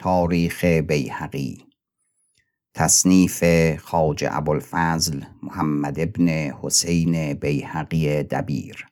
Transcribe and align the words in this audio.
تاریخ 0.00 0.64
بیهقی 0.64 1.66
تصنیف 2.74 3.44
خاج 3.76 4.24
ابوالفضل 4.30 5.24
محمد 5.42 6.00
ابن 6.00 6.28
حسین 6.28 7.34
بیهقی 7.34 8.22
دبیر 8.22 8.86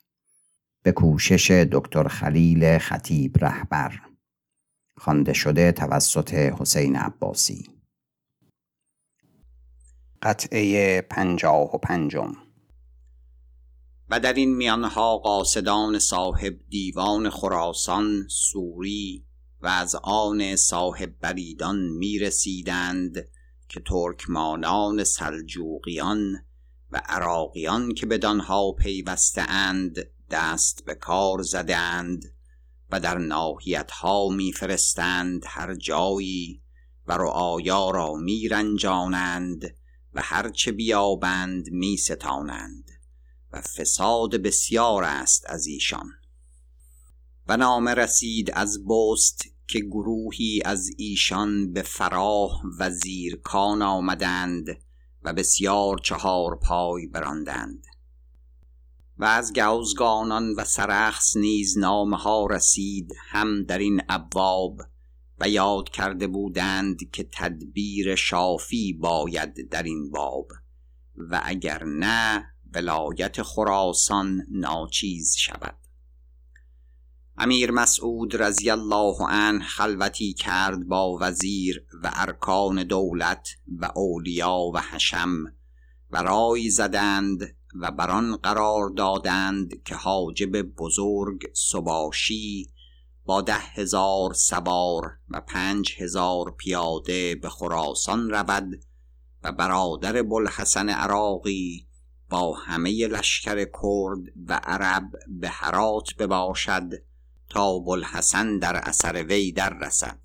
به 0.82 0.92
کوشش 0.92 1.50
دکتر 1.50 2.08
خلیل 2.08 2.78
خطیب 2.78 3.44
رهبر 3.44 4.00
خوانده 4.96 5.32
شده 5.32 5.72
توسط 5.72 6.34
حسین 6.34 6.96
عباسی. 6.96 7.70
قطعه 10.22 11.00
پنجاه 11.00 11.74
و 11.74 11.78
پنجم. 11.78 12.32
و 14.10 14.20
در 14.20 14.32
این 14.32 14.56
میانها 14.56 15.18
قاصدان 15.18 15.98
صاحب 15.98 16.54
دیوان 16.68 17.30
خراسان 17.30 18.28
سوری 18.28 19.27
و 19.62 19.66
از 19.66 19.94
آن 20.02 20.56
صاحب 20.56 21.14
بریدان 21.20 21.78
می 21.78 22.18
رسیدند 22.18 23.28
که 23.68 23.80
ترکمانان 23.80 25.04
سلجوقیان 25.04 26.44
و 26.92 27.02
عراقیان 27.04 27.94
که 27.94 28.06
بدانها 28.06 28.72
پیوسته 28.72 29.42
اند 29.42 30.10
دست 30.30 30.84
به 30.84 30.94
کار 30.94 31.42
زدند 31.42 32.34
و 32.90 33.00
در 33.00 33.18
ناحیت 33.18 33.90
ها 33.90 34.28
میفرستند 34.28 35.42
هر 35.46 35.74
جایی 35.74 36.62
و 37.06 37.12
رعایا 37.12 37.90
را 37.90 38.14
میرنجانند 38.14 39.74
و 40.14 40.20
هرچه 40.24 40.72
بیابند 40.72 41.70
میستانند 41.70 42.90
و 43.52 43.60
فساد 43.60 44.36
بسیار 44.36 45.04
است 45.04 45.44
از 45.46 45.66
ایشان. 45.66 46.10
و 47.48 47.56
نامه 47.56 47.94
رسید 47.94 48.50
از 48.54 48.86
بست 48.86 49.44
که 49.66 49.80
گروهی 49.80 50.62
از 50.64 50.90
ایشان 50.96 51.72
به 51.72 51.82
فراه 51.82 52.62
و 52.78 52.90
زیرکان 52.90 53.82
آمدند 53.82 54.66
و 55.22 55.32
بسیار 55.32 55.98
چهار 55.98 56.58
پای 56.58 57.06
براندند. 57.06 57.86
و 59.18 59.24
از 59.24 59.52
گوزگانان 59.52 60.54
و 60.54 60.64
سرخس 60.64 61.36
نیز 61.36 61.78
نامه 61.78 62.16
ها 62.16 62.46
رسید 62.46 63.14
هم 63.28 63.62
در 63.62 63.78
این 63.78 64.02
ابواب 64.08 64.80
و 65.40 65.48
یاد 65.48 65.88
کرده 65.88 66.26
بودند 66.26 67.10
که 67.10 67.28
تدبیر 67.32 68.14
شافی 68.14 68.92
باید 68.92 69.68
در 69.70 69.82
این 69.82 70.10
باب 70.10 70.48
و 71.16 71.40
اگر 71.44 71.84
نه 71.84 72.44
ولایت 72.74 73.42
خراسان 73.42 74.46
ناچیز 74.50 75.34
شود. 75.36 75.87
امیر 77.40 77.70
مسعود 77.70 78.42
رضی 78.42 78.70
الله 78.70 79.16
عنه 79.28 79.64
خلوتی 79.64 80.32
کرد 80.32 80.88
با 80.88 81.18
وزیر 81.20 81.84
و 82.02 82.10
ارکان 82.14 82.84
دولت 82.84 83.48
و 83.78 83.90
اولیا 83.94 84.58
و 84.74 84.80
حشم 84.80 85.44
و 86.10 86.22
رای 86.22 86.70
زدند 86.70 87.56
و 87.80 87.90
بران 87.90 88.36
قرار 88.36 88.90
دادند 88.96 89.82
که 89.82 89.94
حاجب 89.94 90.62
بزرگ 90.62 91.40
سباشی 91.54 92.72
با 93.24 93.40
ده 93.40 93.58
هزار 93.58 94.34
سوار 94.34 95.02
و 95.28 95.40
پنج 95.40 95.94
هزار 95.98 96.54
پیاده 96.58 97.34
به 97.34 97.48
خراسان 97.48 98.30
رود 98.30 98.80
و 99.44 99.52
برادر 99.52 100.22
بلحسن 100.22 100.88
عراقی 100.88 101.88
با 102.30 102.54
همه 102.54 103.06
لشکر 103.06 103.64
کرد 103.64 104.32
و 104.46 104.60
عرب 104.64 105.10
به 105.28 105.48
هرات 105.48 106.14
بباشد 106.18 107.07
تا 107.48 107.78
بلحسن 107.78 108.58
در 108.58 108.76
اثر 108.76 109.24
وی 109.24 109.52
در 109.52 109.78
رسد. 109.78 110.18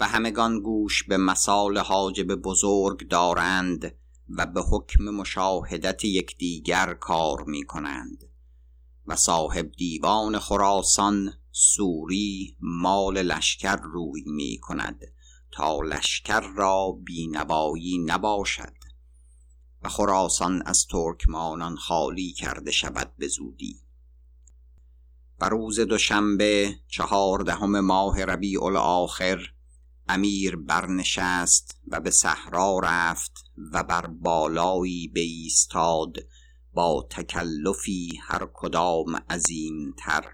و 0.00 0.08
همگان 0.08 0.60
گوش 0.60 1.04
به 1.04 1.16
مسال 1.16 1.78
حاجب 1.78 2.34
بزرگ 2.34 3.08
دارند 3.08 3.94
و 4.28 4.46
به 4.46 4.62
حکم 4.62 5.04
مشاهدت 5.04 6.04
یکدیگر 6.04 6.94
کار 6.94 7.44
می 7.44 7.62
کنند. 7.62 8.24
و 9.06 9.16
صاحب 9.16 9.72
دیوان 9.72 10.38
خراسان 10.38 11.32
سوری 11.50 12.56
مال 12.60 13.22
لشکر 13.22 13.76
روی 13.76 14.24
می 14.26 14.58
کند 14.62 15.00
تا 15.52 15.80
لشکر 15.80 16.40
را 16.40 16.98
بینوایی 17.04 17.98
نباشد. 17.98 18.74
و 19.82 19.88
خراسان 19.88 20.62
از 20.66 20.86
ترکمانان 20.86 21.76
خالی 21.76 22.32
کرده 22.32 22.70
شود 22.70 23.12
به 23.18 23.28
زودی. 23.28 23.89
و 25.40 25.44
روز 25.44 25.80
دوشنبه 25.80 26.74
چهاردهم 26.88 27.80
ماه 27.80 28.24
ربیع 28.24 28.64
الاخر 28.64 29.52
امیر 30.08 30.56
برنشست 30.56 31.78
و 31.88 32.00
به 32.00 32.10
صحرا 32.10 32.80
رفت 32.82 33.44
و 33.72 33.82
بر 33.82 34.06
بالایی 34.06 35.08
بایستاد 35.08 36.16
با 36.72 37.06
تکلفی 37.10 38.20
هر 38.22 38.48
کدام 38.54 39.16
عظیم 39.16 39.94
تر 39.98 40.24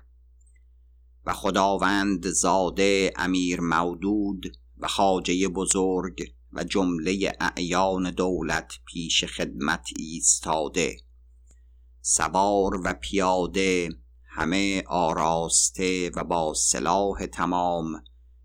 و 1.26 1.32
خداوند 1.32 2.26
زاده 2.26 3.12
امیر 3.16 3.60
مودود 3.60 4.46
و 4.78 4.88
خاجه 4.88 5.48
بزرگ 5.48 6.32
و 6.52 6.64
جمله 6.64 7.32
اعیان 7.40 8.10
دولت 8.10 8.72
پیش 8.84 9.24
خدمت 9.24 9.88
ایستاده. 9.96 10.96
سوار 12.00 12.80
و 12.84 12.94
پیاده 13.00 13.88
همه 14.36 14.82
آراسته 14.86 16.10
و 16.16 16.24
با 16.24 16.54
سلاح 16.54 17.26
تمام 17.26 18.02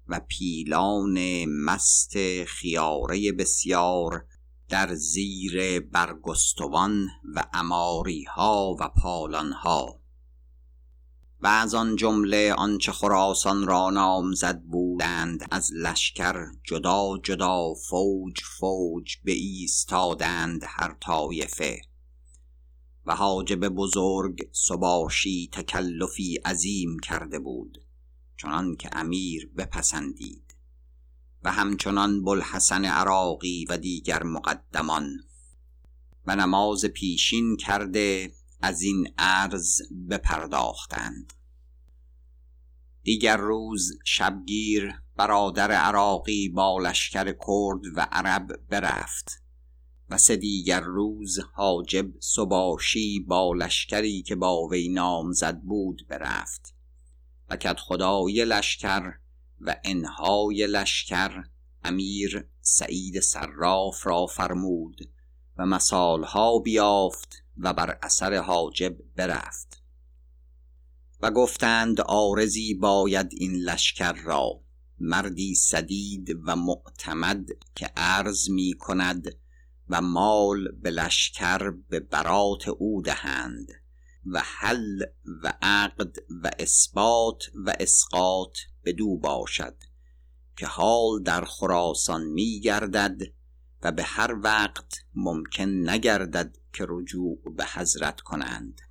و 0.08 0.22
پیلان 0.28 1.46
مست 1.46 2.44
خیاره 2.44 3.32
بسیار 3.32 4.26
در 4.70 4.96
زیر 4.96 5.80
برگستوان 5.80 7.08
و 7.36 7.44
اماری 7.54 8.24
ها 8.24 8.76
و 8.80 8.90
پالان 9.02 9.52
ها 9.52 10.02
و 11.40 11.48
از 11.48 11.74
آن 11.74 11.96
جمله 11.96 12.54
آنچه 12.54 12.92
خراسان 12.92 13.68
را 13.68 13.90
نامزد 13.90 14.62
بودند 14.62 15.48
از 15.52 15.72
لشکر 15.74 16.36
جدا 16.64 17.18
جدا 17.24 17.74
فوج 17.74 18.42
فوج 18.60 19.18
به 19.24 19.32
ایستادند 19.32 20.64
هر 20.68 20.98
طایفه. 21.02 21.82
و 23.06 23.16
حاجب 23.16 23.70
بزرگ 23.70 24.50
سباشی 24.52 25.50
تکلفی 25.54 26.36
عظیم 26.36 27.00
کرده 27.00 27.40
بود 27.40 27.82
چنان 28.38 28.76
که 28.76 28.90
امیر 28.92 29.52
بپسندید. 29.58 30.56
و 31.44 31.52
همچنان 31.52 32.24
بلحسن 32.24 32.86
عراقی 32.86 33.66
و 33.70 33.78
دیگر 33.78 34.24
مقدمان. 34.24 35.18
و 36.26 36.36
نماز 36.36 36.86
پیشین 36.86 37.58
کرده 37.58 38.34
از 38.62 38.82
این 38.82 39.14
عرض 39.18 39.82
بپرداختند. 40.10 41.34
دیگر 43.04 43.38
روز 43.38 43.92
شبگیر 44.06 44.94
برادر 45.16 45.72
عراقی 45.72 46.50
با 46.50 46.80
لشکر 46.80 47.32
کرد 47.32 47.82
و 47.96 48.08
عرب 48.12 48.68
برفت. 48.70 49.42
و 50.12 50.18
سه 50.18 50.36
دیگر 50.36 50.80
روز 50.80 51.40
حاجب 51.54 52.20
سباشی 52.20 53.20
با 53.20 53.54
لشکری 53.54 54.22
که 54.22 54.36
با 54.36 54.68
وی 54.68 54.90
نامزد 54.90 55.62
بود 55.62 56.06
برفت. 56.10 56.76
و 57.50 57.74
خدای 57.74 58.46
لشکر 58.46 59.14
و 59.62 59.76
انهای 59.84 60.68
لشکر 60.68 61.44
امیر 61.84 62.48
سعید 62.62 63.20
صراف 63.20 64.08
را 64.08 64.26
فرمود 64.26 65.10
و 65.58 65.66
مسالها 65.66 66.60
بیافت 66.60 67.44
و 67.58 67.74
بر 67.74 68.00
اثر 68.02 68.36
حاجب 68.36 68.98
برفت. 69.16 69.84
و 71.22 71.32
گفتند 71.32 72.02
آرزی 72.02 72.74
باید 72.74 73.30
این 73.32 73.56
لشکر 73.56 74.14
را 74.14 74.62
مردی 75.00 75.56
سدید 75.56 76.38
و 76.46 76.56
معتمد 76.56 77.50
که 77.76 77.86
عرض 77.86 78.50
می 78.50 78.74
کند 78.80 79.41
و 79.92 80.02
مال 80.02 80.72
به 80.72 80.90
لشکر 80.90 81.70
به 81.90 82.00
برات 82.00 82.68
او 82.68 83.02
دهند 83.02 83.68
و 84.26 84.42
حل 84.46 85.04
و 85.44 85.54
عقد 85.62 86.16
و 86.44 86.52
اثبات 86.60 87.44
و 87.66 87.74
اسقاط 87.80 88.58
بدو 88.86 89.18
باشد 89.18 89.76
که 90.58 90.66
حال 90.66 91.24
در 91.24 91.46
خراسان 91.46 92.24
می 92.24 92.60
گردد 92.60 93.22
و 93.84 93.92
به 93.92 94.04
هر 94.04 94.36
وقت 94.44 94.96
ممکن 95.16 95.90
نگردد 95.90 96.58
که 96.74 96.86
رجوع 96.90 97.40
به 97.58 97.66
حضرت 97.74 98.22
کنند. 98.22 98.82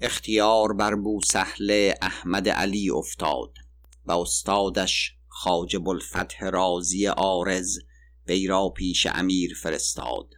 اختیار 0.00 0.72
بر 0.72 0.94
سهل 1.24 1.92
احمد 2.02 2.48
علی 2.48 2.90
افتاد 2.90 3.54
و 4.04 4.12
استادش 4.12 5.16
خاجب 5.28 5.88
الفتح 5.88 6.48
رازی 6.48 7.08
آرز 7.08 7.78
وی 8.28 8.46
را 8.46 8.68
پیش 8.68 9.06
امیر 9.06 9.54
فرستاد 9.62 10.34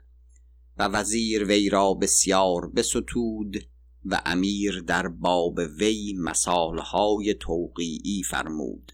و 0.78 0.88
وزیر 0.88 1.44
وی 1.44 1.68
را 1.68 1.94
بسیار 1.94 2.70
بستود 2.70 3.56
و 4.04 4.22
امیر 4.26 4.80
در 4.80 5.08
باب 5.08 5.58
وی 5.78 6.14
مسالهای 6.18 7.34
توقیعی 7.34 8.22
فرمود. 8.22 8.92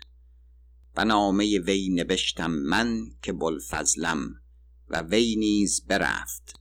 و 0.97 1.05
نامه 1.05 1.59
وی 1.59 1.89
نبشتم 1.89 2.51
من 2.51 3.11
که 3.23 3.33
بلفضلم 3.33 4.35
و 4.89 5.01
وی 5.01 5.37
نیز 5.37 5.87
برفت. 5.87 6.61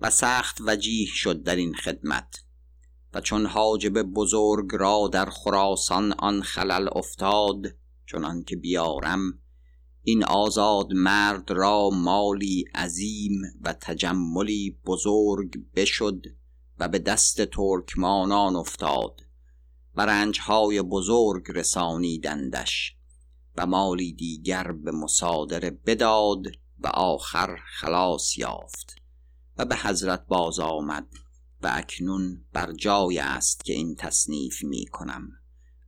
و 0.00 0.10
سخت 0.10 0.58
وجیه 0.60 1.06
شد 1.06 1.42
در 1.42 1.56
این 1.56 1.74
خدمت 1.74 2.44
و 3.14 3.20
چون 3.20 3.46
حاجب 3.46 4.02
بزرگ 4.02 4.68
را 4.72 5.10
در 5.12 5.30
خراسان 5.30 6.12
آن 6.12 6.42
خلل 6.42 6.88
افتاد 6.92 7.66
چنان 8.06 8.44
که 8.44 8.56
بیارم 8.56 9.38
این 10.02 10.24
آزاد 10.24 10.92
مرد 10.92 11.50
را 11.50 11.90
مالی 11.90 12.64
عظیم 12.74 13.42
و 13.60 13.72
تجملی 13.72 14.78
بزرگ 14.86 15.60
بشد 15.74 16.26
و 16.78 16.88
به 16.88 16.98
دست 16.98 17.42
ترکمانان 17.42 18.56
افتاد. 18.56 19.20
و 19.96 20.06
رنجهای 20.06 20.82
بزرگ 20.82 21.44
رسانیدندش 21.48 22.96
و 23.56 23.66
مالی 23.66 24.12
دیگر 24.12 24.72
به 24.72 24.90
مصادره 24.90 25.70
بداد 25.70 26.46
و 26.78 26.86
آخر 26.86 27.56
خلاص 27.80 28.38
یافت 28.38 28.94
و 29.56 29.64
به 29.64 29.76
حضرت 29.76 30.26
باز 30.26 30.58
آمد 30.58 31.06
و 31.62 31.70
اکنون 31.74 32.44
بر 32.52 32.72
جای 32.72 33.18
است 33.18 33.64
که 33.64 33.72
این 33.72 33.94
تصنیف 33.94 34.64
می 34.64 34.86
کنم 34.86 35.28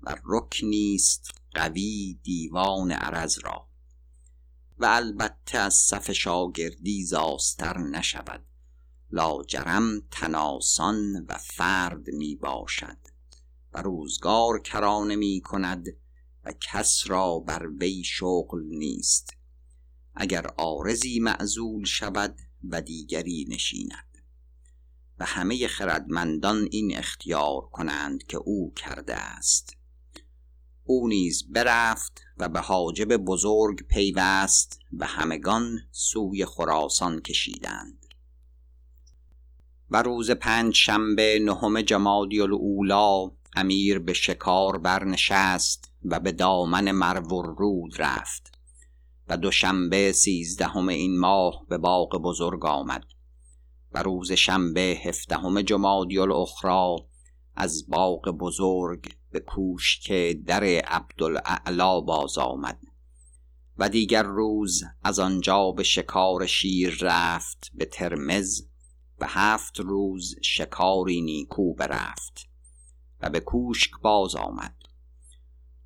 و 0.03 0.17
رکنیست 0.25 1.31
قوی 1.55 2.21
دیوان 2.23 2.93
عرض 2.93 3.39
را. 3.45 3.72
و 4.83 4.85
البته 4.85 5.59
از 5.59 5.75
صف 5.75 6.13
شاگردی 6.13 7.05
زاستر 7.05 7.79
نشود. 7.79 8.45
لاجرم 9.11 10.01
تناسان 10.11 11.27
و 11.29 11.39
فرد 11.39 12.09
می 12.11 12.37
باشد 12.37 12.99
و 13.73 13.83
روزگار 13.83 14.61
کرانه 14.61 15.17
می 15.17 15.41
کند 15.45 15.87
و 16.45 16.53
کس 16.61 17.03
را 17.07 17.39
بر 17.39 17.67
وی 17.81 18.05
شغل 18.05 18.63
نیست. 18.63 19.37
اگر 20.15 20.47
آرزی 20.57 21.21
معزول 21.21 21.85
شود 21.85 22.39
و 22.65 22.83
دیگری 22.83 23.47
نشیند. 23.49 24.19
و 25.19 25.25
همه 25.25 25.69
خردمندان 25.69 26.69
این 26.71 26.99
اختیار 26.99 27.61
کنند 27.61 28.23
که 28.23 28.37
او 28.37 28.73
کرده 28.75 29.15
است. 29.15 29.77
او 30.85 31.09
نیز 31.09 31.53
برفت 31.53 32.23
و 32.39 32.49
به 32.49 32.61
حاجب 32.61 33.17
بزرگ 33.17 33.87
پیوست 33.89 34.81
و 34.99 35.07
همگان 35.07 35.79
سوی 35.91 36.45
خراسان 36.45 37.21
کشیدند. 37.21 38.07
و 39.91 40.03
روز 40.03 40.31
پنج 40.31 40.75
شنبه 40.75 41.39
نهم 41.43 41.81
جمادی 41.81 42.41
الاولا 42.41 43.31
امیر 43.57 43.99
به 43.99 44.13
شکار 44.13 44.79
برنشست 44.79 45.93
و 46.05 46.21
به 46.21 46.33
دامن 46.33 46.91
مرور 46.91 47.55
رود 47.59 48.03
رفت 48.03 48.53
و 49.29 49.37
دوشنبه 49.37 50.13
سیزدهم 50.13 50.89
این 50.89 51.19
ماه 51.19 51.67
به 51.69 51.79
باغ 51.79 52.23
بزرگ 52.23 52.67
آمد 52.67 53.05
و 53.93 54.03
روز 54.03 54.33
شنبه 54.33 55.01
هفدهم 55.05 55.63
جمادی 55.63 56.19
الاخرا 56.19 56.97
از 57.57 57.85
باغ 57.89 58.29
بزرگ 58.29 59.13
به 59.33 59.41
کوشک 59.41 60.13
در 60.33 60.65
عبدالاعلا 60.65 62.01
باز 62.01 62.39
آمد. 62.39 62.79
و 63.79 63.89
دیگر 63.89 64.23
روز 64.23 64.83
از 65.03 65.19
آنجا 65.19 65.71
به 65.71 65.83
شکار 65.83 66.47
شیر 66.47 66.99
رفت 67.01 67.71
به 67.75 67.85
ترمز 67.85 68.63
و 69.19 69.27
هفت 69.29 69.81
روز 69.81 70.35
شکاری 70.43 71.21
نیکو 71.21 71.75
برفت 71.75 72.49
و 73.21 73.31
به 73.31 73.41
کوشک 73.41 73.91
باز 74.03 74.37
آمد. 74.37 74.77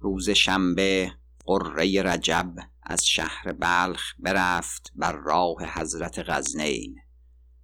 روز 0.00 0.31
شنبه 0.31 1.12
قره 1.44 2.02
رجب 2.02 2.54
از 2.82 3.06
شهر 3.06 3.52
بلخ 3.52 4.14
برفت 4.19 4.92
بر 4.94 5.12
راه 5.12 5.81
حضرت 5.81 6.19
غزنین 6.31 6.96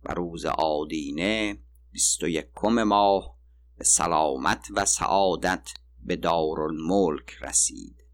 و 0.04 0.14
روز 0.14 0.46
آدینه 0.46 1.58
بیست 1.92 2.22
و 2.22 2.28
یکم 2.28 2.82
ماه 2.82 3.41
به 3.82 3.86
سلامت 3.86 4.66
و 4.74 4.84
سعادت 4.84 5.68
به 6.00 6.16
دارالملک 6.16 7.36
رسید 7.40 8.04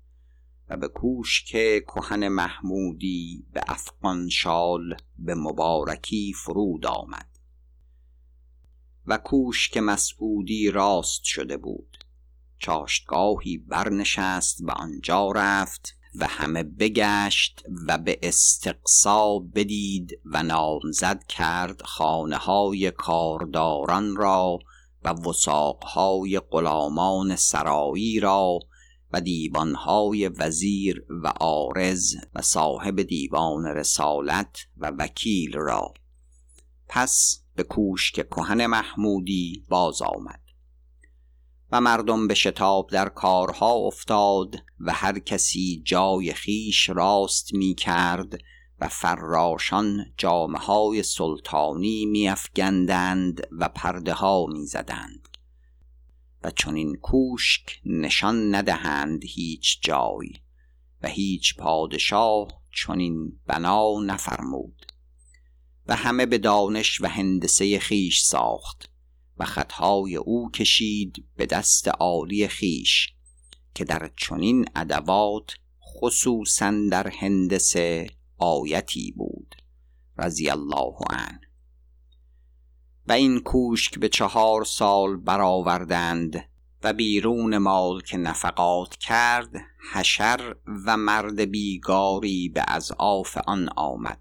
و 0.69 0.77
به 0.77 0.89
کوشک 0.89 1.47
کهن 1.85 2.29
محمودی 2.29 3.47
به 3.53 3.61
افغان 3.67 4.29
شال 4.29 4.97
به 5.19 5.35
مبارکی 5.35 6.33
فرود 6.33 6.87
آمد 6.87 7.39
و 9.07 9.19
کوشک 9.19 9.77
مسعودی 9.77 10.71
راست 10.71 11.25
شده 11.25 11.57
بود 11.57 12.05
چاشتگاهی 12.59 13.59
برنشست 13.59 14.61
و 14.61 14.71
آنجا 14.71 15.33
رفت 15.33 15.97
و 16.15 16.27
همه 16.27 16.63
بگشت 16.63 17.63
و 17.87 17.99
به 17.99 18.19
استقصا 18.23 19.39
بدید 19.39 20.21
و 20.25 20.43
نامزد 20.43 21.25
کرد 21.25 21.83
خانه 21.83 22.37
های 22.37 22.91
کارداران 22.91 24.17
را 24.17 24.59
و 25.05 25.09
وساقهای 25.09 26.41
غلامان 26.41 27.37
سرایی 27.37 28.21
را 28.21 28.59
و 29.13 29.21
دیوانهای 29.21 30.29
وزیر 30.29 31.05
و 31.23 31.33
آرز 31.41 32.15
و 32.35 32.43
صاحب 32.43 33.03
دیوان 33.03 33.65
رسالت 33.65 34.59
و 34.77 34.93
وکیل 34.99 35.53
را. 35.53 35.95
پس 36.89 37.43
به 37.55 37.63
کوشک 37.63 38.15
کهن 38.29 38.67
محمودی 38.67 39.65
باز 39.69 40.03
آمد. 40.03 40.41
و 41.73 41.81
مردم 41.81 42.29
به 42.29 42.35
شتاب 42.35 42.91
در 42.91 43.09
کارها 43.09 43.73
افتاد 43.73 44.55
و 44.81 44.93
هر 44.93 45.19
کسی 45.19 45.83
جای 45.85 46.33
خیش 46.33 46.89
راست 46.89 47.55
می 47.55 47.75
کرد 47.75 48.39
و 48.81 48.89
فراشان 48.89 50.07
جامعه 50.17 50.61
های 50.61 51.03
سلطانی 51.03 52.07
می 52.07 52.29
افگندند 52.29 53.47
و 53.53 53.69
پرده 53.69 54.13
ها 54.13 54.47
می 54.47 54.67
زدند 54.67 55.29
و 56.43 56.51
چون 56.51 56.75
این 56.75 56.95
کوشک 56.95 57.81
نشان 57.85 58.55
ندهند 58.55 59.25
هیچ 59.25 59.79
جای 59.83 60.29
و 61.03 61.09
هیچ 61.09 61.57
پادشاه 61.57 62.49
چون 62.71 63.01
این 63.01 63.41
بنا 63.47 64.01
نفرمود. 64.01 64.87
و 65.87 65.97
همه 65.97 66.27
به 66.27 66.39
دانش 66.39 67.01
و 67.01 67.07
هندسه 67.07 67.79
خیش 67.79 68.23
ساخت 68.23 68.91
و 69.39 69.45
خطهای 69.45 70.17
او 70.17 70.51
کشید 70.51 71.25
به 71.37 71.47
دست 71.47 71.89
عالی 71.89 72.49
خیش 72.49 73.15
که 73.75 73.85
در 73.85 74.11
چنین 74.17 74.65
ادوات 74.77 75.55
خصوصا 75.83 76.75
در 76.91 77.09
هندسه 77.09 78.18
آیتی 78.39 79.13
بود. 79.13 79.55
رضی 80.19 80.51
الله 80.51 80.95
عنه. 81.11 81.41
و 83.07 83.13
این 83.13 83.41
کوشک 83.41 83.99
به 83.99 84.09
چهار 84.09 84.65
سال 84.65 85.17
برآوردند 85.17 86.45
و 86.83 86.93
بیرون 86.93 87.59
مال 87.59 88.01
که 88.01 88.17
نفقات 88.17 88.97
کرد 88.97 89.51
حشر 89.93 90.57
و 90.87 90.97
مرد 90.97 91.41
بیگاری 91.41 92.49
به 92.49 92.65
اضعاف 92.69 93.39
آن 93.47 93.69
آمد. 93.77 94.21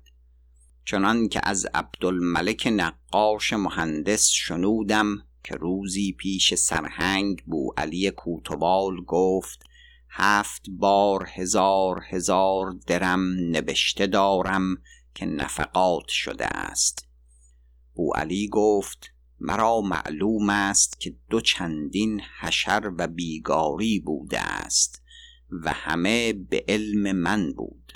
چنان 0.85 1.29
که 1.29 1.41
از 1.43 1.67
عبدالملک 1.73 2.67
نقاش 2.71 3.53
مهندس 3.53 4.27
شنودم 4.27 5.23
که 5.43 5.55
روزی 5.55 6.11
پیش 6.11 6.53
سرهنگ 6.53 7.43
بو 7.45 7.73
علی 7.77 8.11
کوتوال 8.11 9.03
گفت 9.07 9.66
هفت 10.19 10.65
بار 10.69 11.29
هزار 11.33 12.03
هزار 12.09 12.71
درم 12.87 13.21
نوشته 13.39 14.07
دارم 14.07 14.77
که 15.15 15.25
نفقات 15.25 16.07
شده 16.07 16.45
است. 16.45 17.07
بو 17.93 18.13
علی 18.15 18.47
گفت 18.47 19.13
مرا 19.39 19.81
معلوم 19.81 20.49
است 20.49 20.99
که 20.99 21.15
دو 21.29 21.41
چندین 21.41 22.21
حشر 22.39 22.91
و 22.97 23.07
بیگاری 23.07 23.99
بوده 23.99 24.39
است 24.39 25.01
و 25.51 25.73
همه 25.73 26.33
به 26.33 26.65
علم 26.67 27.11
من 27.11 27.53
بود. 27.53 27.93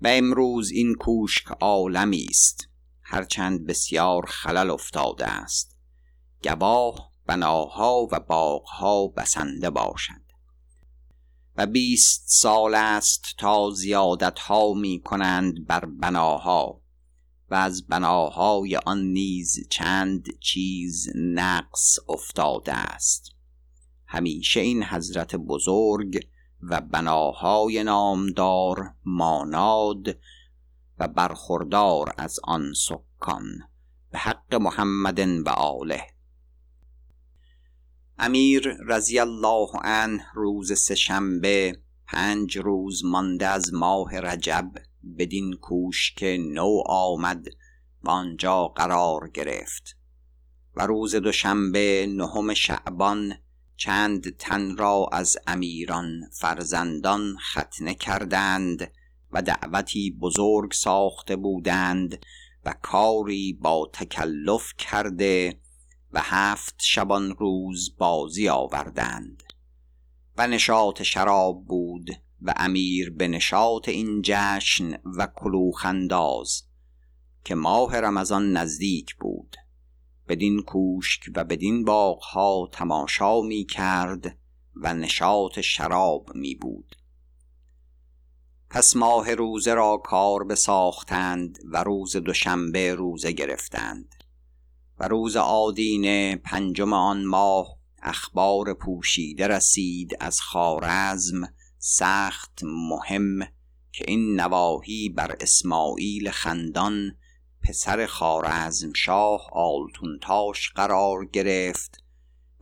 و 0.00 0.08
امروز 0.08 0.70
این 0.70 0.94
کوشک 0.94 1.46
عالمی 1.46 2.26
است. 2.30 2.68
هرچند 3.02 3.66
بسیار 3.66 4.26
خلل 4.26 4.70
افتاده 4.70 5.26
است. 5.26 5.78
گواه 6.42 7.12
بناها 7.26 8.08
و 8.12 8.20
باغها 8.20 9.06
بسنده 9.06 9.70
باشد. 9.70 10.21
و 11.56 11.66
بیست 11.66 12.24
سال 12.26 12.74
است 12.74 13.24
تا 13.38 13.70
زیادت 13.70 14.38
ها 14.38 14.72
می 14.72 15.00
کنند 15.00 15.66
بر 15.66 15.84
بناها 15.84 16.82
و 17.50 17.54
از 17.54 17.86
بناهای 17.86 18.76
آن 18.76 19.02
نیز 19.02 19.68
چند 19.70 20.38
چیز 20.40 21.08
نقص 21.16 21.98
افتاده 22.08 22.74
است. 22.74 23.30
همیشه 24.06 24.60
این 24.60 24.84
حضرت 24.84 25.36
بزرگ 25.36 26.26
و 26.62 26.80
بناهای 26.80 27.84
نامدار 27.84 28.94
ماناد 29.04 30.18
و 30.98 31.08
برخوردار 31.08 32.14
از 32.18 32.40
آن 32.44 32.72
سکان. 32.74 33.44
به 34.10 34.18
حق 34.18 34.54
محمد 34.54 35.18
و 35.18 35.48
آله. 35.48 36.11
امیر 38.24 38.76
رضی 38.86 39.18
الله 39.18 39.68
عنه 39.84 40.26
روز 40.34 40.72
سهشنبه 40.78 41.78
پنج 42.06 42.58
روز 42.58 43.04
مانده 43.04 43.46
از 43.46 43.74
ماه 43.74 44.20
رجب 44.20 44.70
بدین 45.18 45.52
کوش 45.52 46.12
که 46.12 46.38
نو 46.40 46.82
آمد 46.86 47.46
و 48.02 48.10
آنجا 48.10 48.68
قرار 48.68 49.28
گرفت. 49.28 49.96
و 50.76 50.86
روز 50.86 51.14
دوشنبه 51.14 52.06
نهم 52.08 52.54
شعبان 52.54 53.34
چند 53.76 54.36
تن 54.36 54.76
را 54.76 55.08
از 55.12 55.36
امیران 55.46 56.20
فرزندان 56.40 57.36
ختنه 57.36 57.94
کردند 57.94 58.92
و 59.32 59.42
دعوتی 59.42 60.10
بزرگ 60.10 60.72
ساخته 60.72 61.36
بودند 61.36 62.26
و 62.64 62.74
کاری 62.82 63.52
با 63.52 63.90
تکلف 63.92 64.72
کرده 64.78 65.61
و 66.12 66.20
هفت 66.22 66.74
شبان 66.78 67.36
روز 67.36 67.96
بازی 67.98 68.48
آوردند. 68.48 69.42
و 70.38 70.46
نشاط 70.46 71.02
شراب 71.02 71.64
بود 71.64 72.10
و 72.42 72.54
امیر 72.56 73.10
به 73.10 73.28
نشاط 73.28 73.88
این 73.88 74.22
جشن 74.24 74.96
و 75.16 75.28
کلوخنداز 75.36 76.62
که 77.44 77.54
ماه 77.54 78.00
رمضان 78.00 78.52
نزدیک 78.52 79.14
بود. 79.14 79.56
بدین 80.28 80.62
کوشک 80.62 81.30
و 81.34 81.44
بدین 81.44 81.84
باغها 81.84 82.68
تماشا 82.72 83.40
می 83.40 83.64
کرد 83.64 84.38
و 84.76 84.94
نشاط 84.94 85.60
شراب 85.60 86.30
می 86.34 86.54
بود 86.54 86.96
پس 88.70 88.96
ماه 88.96 89.34
روزه 89.34 89.74
را 89.74 89.96
کار 89.96 90.44
بساختند 90.44 91.58
و 91.64 91.84
روز 91.84 92.16
دوشنبه 92.16 92.94
روزه 92.94 93.32
گرفتند. 93.32 94.11
و 94.98 95.08
روز 95.08 95.36
آدینه 95.36 96.36
پنجم 96.36 96.92
آن 96.92 97.24
ماه 97.24 97.76
اخبار 98.02 98.74
پوشیده 98.74 99.46
رسید 99.48 100.16
از 100.20 100.40
خارزم 100.40 101.54
سخت 101.78 102.60
مهم 102.62 103.38
که 103.92 104.04
این 104.08 104.40
نواحی 104.40 105.08
بر 105.08 105.36
اسماعیل 105.40 106.30
خندان 106.30 107.16
پسر 107.62 108.06
خارزم 108.06 108.92
شاه 108.92 109.50
آلتونتاش 109.52 110.70
قرار 110.70 111.24
گرفت 111.24 112.04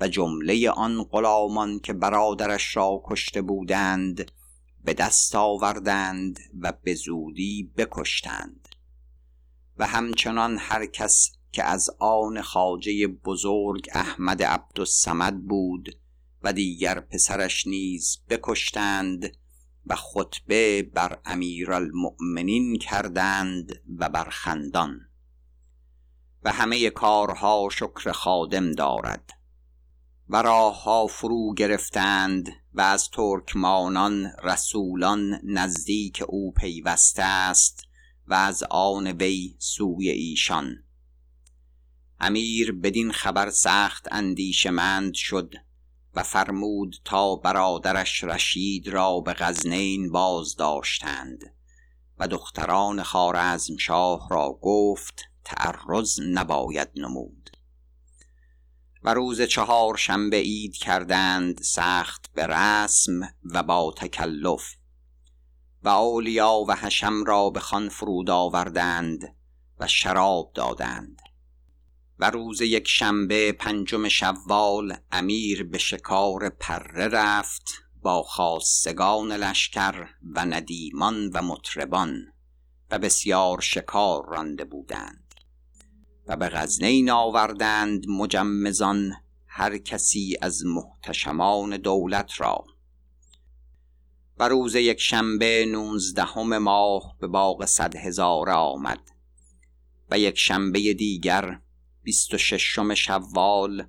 و 0.01 0.09
جمله 0.09 0.71
آن 0.71 1.05
غلامان 1.05 1.79
که 1.79 1.93
برادرش 1.93 2.77
را 2.77 3.03
کشته 3.05 3.43
بودند 3.43 4.31
به 4.85 4.95
دست 4.95 5.35
آوردند 5.35 6.39
و 6.61 6.73
به 6.83 6.95
زودی 6.95 7.73
بکشتند 7.77 8.69
و 9.77 9.87
همچنان 9.87 10.57
هر 10.61 10.87
کس 10.87 11.33
که 11.53 11.65
از 11.65 11.91
آن 11.99 12.43
خاجه 12.43 13.07
بزرگ 13.07 13.89
احمد 13.93 14.43
عبدالسمد 14.43 15.47
بود 15.47 15.99
و 16.43 16.53
دیگر 16.53 17.01
پسرش 17.01 17.67
نیز 17.67 18.19
بکشتند 18.29 19.37
و 19.87 19.97
خطبه 19.97 20.83
بر 20.83 21.19
امیرالمؤمنین 21.25 22.79
کردند 22.79 23.83
و 23.99 24.09
بر 24.09 24.29
خندان. 24.31 25.01
و 26.45 26.53
همه 26.53 26.91
کارها 26.91 27.69
شکر 27.73 28.13
خادم 28.13 28.73
دارد. 28.73 29.31
و 30.29 30.43
راهها 30.43 31.07
فرو 31.07 31.55
گرفتند 31.55 32.49
و 32.75 32.81
از 32.81 33.11
ترکمانان 33.11 34.33
رسولان 34.43 35.41
نزدیک 35.45 36.25
او 36.29 36.53
پیوسته 36.53 37.23
است 37.23 37.85
و 38.27 38.35
از 38.35 38.63
آن 38.71 39.07
وی 39.07 39.57
سوی 39.59 40.09
ایشان. 40.09 40.85
امیر 42.21 42.73
بدین 42.73 43.13
خبر 43.13 43.51
سخت 43.51 44.09
اندیشمند 44.11 45.15
شد 45.15 45.55
و 46.15 46.23
فرمود 46.23 46.97
تا 47.05 47.37
برادرش 47.37 48.25
رشید 48.25 48.89
را 48.89 49.21
به 49.21 49.33
غزنین 49.33 50.13
باز 50.13 50.57
داشتند 50.57 51.55
و 52.19 52.29
دختران 52.29 53.03
شاه 53.79 54.29
را 54.31 54.59
گفت 54.63 55.25
تعرض 55.45 56.21
نباید 56.21 56.89
نمود. 56.97 57.51
و 59.03 59.15
روز 59.15 59.43
چهار 59.43 59.97
شنبه 59.97 60.37
عید 60.37 60.77
کردند 60.77 61.63
سخت 61.63 62.33
به 62.35 62.47
رسم 62.47 63.21
و 63.45 63.63
با 63.63 63.95
تکلف 63.97 64.75
و 65.83 65.89
اولیا 65.89 66.65
و 66.69 66.77
حشم 66.77 67.25
را 67.25 67.51
به 67.51 67.61
خان 67.61 67.89
فرود 67.89 68.31
آوردند 68.31 69.37
و 69.79 69.87
شراب 69.87 70.53
دادند. 70.55 71.23
و 72.21 72.31
روز 72.31 72.61
یک 72.61 72.89
شنبه 72.89 73.53
پنجم 73.53 74.09
شوال 74.09 74.97
امیر 75.13 75.65
به 75.65 75.79
شکار 75.79 76.49
پره 76.49 77.09
رفت 77.09 77.83
با 78.03 78.23
خاصگان 78.23 79.33
لشکر 79.33 80.09
و 80.35 80.47
ندیمان 80.47 81.31
و 81.31 81.43
مطربان 81.43 82.27
و 82.91 82.99
بسیار 82.99 83.61
شکار 83.61 84.27
رانده 84.29 84.65
بودند 84.65 85.35
و 86.27 86.37
به 86.37 86.49
غزنین 86.49 87.11
آوردند 87.11 88.09
مجمزان 88.09 89.13
هر 89.47 89.79
کسی 89.79 90.37
از 90.41 90.63
محتشمان 90.67 91.77
دولت 91.77 92.41
را 92.41 92.65
و 94.39 94.49
روز 94.49 94.75
یک 94.75 95.01
شنبه 95.01 95.67
نونزدهم 95.67 96.59
ماه 96.59 97.17
به 97.21 97.27
باغ 97.27 97.65
صد 97.65 97.97
هزار 97.97 98.51
آمد 98.51 99.01
و 100.11 100.19
یک 100.19 100.39
شنبه 100.39 100.95
دیگر 100.95 101.61
بیست 102.03 102.35
و 102.35 102.39
ششم 102.39 102.95
شوال 102.95 103.87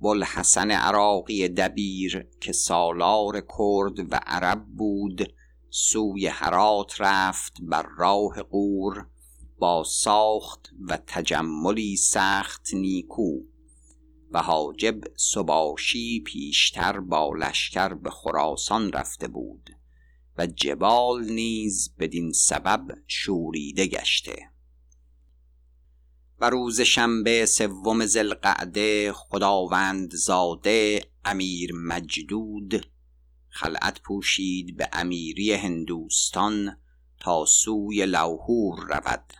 بلحسن 0.00 0.70
عراقی 0.70 1.48
دبیر 1.48 2.26
که 2.40 2.52
سالار 2.52 3.40
کرد 3.40 4.12
و 4.12 4.20
عرب 4.26 4.64
بود 4.64 5.32
سوی 5.70 6.26
هرات 6.26 7.00
رفت 7.00 7.56
بر 7.62 7.86
راه 7.98 8.42
قور 8.42 9.06
با 9.58 9.84
ساخت 9.84 10.70
و 10.88 10.98
تجملی 11.06 11.96
سخت 11.96 12.74
نیکو. 12.74 13.40
و 14.32 14.42
حاجب 14.42 15.00
سباشی 15.16 16.20
پیشتر 16.20 17.00
با 17.00 17.34
لشکر 17.38 17.94
به 17.94 18.10
خراسان 18.10 18.92
رفته 18.92 19.28
بود 19.28 19.70
و 20.38 20.46
جبال 20.46 21.24
نیز 21.24 21.94
بدین 21.98 22.32
سبب 22.32 22.98
شوریده 23.06 23.86
گشته. 23.86 24.50
و 26.40 26.50
روز 26.50 26.80
شنبه 26.80 27.46
سوم 27.46 28.06
زلقعده 28.06 29.12
خداوند 29.12 30.14
زاده 30.14 31.00
امیر 31.24 31.72
مجدود 31.74 32.86
خلعت 33.48 34.00
پوشید 34.00 34.76
به 34.76 34.88
امیری 34.92 35.52
هندوستان 35.52 36.76
تا 37.20 37.44
سوی 37.44 38.06
لوهور 38.06 38.80
رود. 38.80 39.32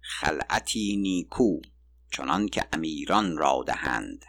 خلعتی 0.00 0.96
نیکو 0.96 1.60
چنان 2.10 2.48
که 2.48 2.64
امیران 2.72 3.36
را 3.36 3.64
دهند. 3.66 4.24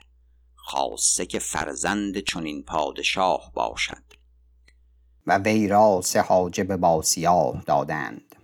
خاصه 0.55 1.25
که 1.25 1.39
فرزند 1.39 2.19
چنین 2.19 2.63
پادشاه 2.63 3.51
باشد. 3.55 4.03
و 5.27 5.37
وی 5.37 5.67
را 5.67 6.01
سه 6.03 6.21
حاجب 6.21 6.75
با 6.75 7.01
سیاه 7.01 7.63
دادند. 7.67 8.35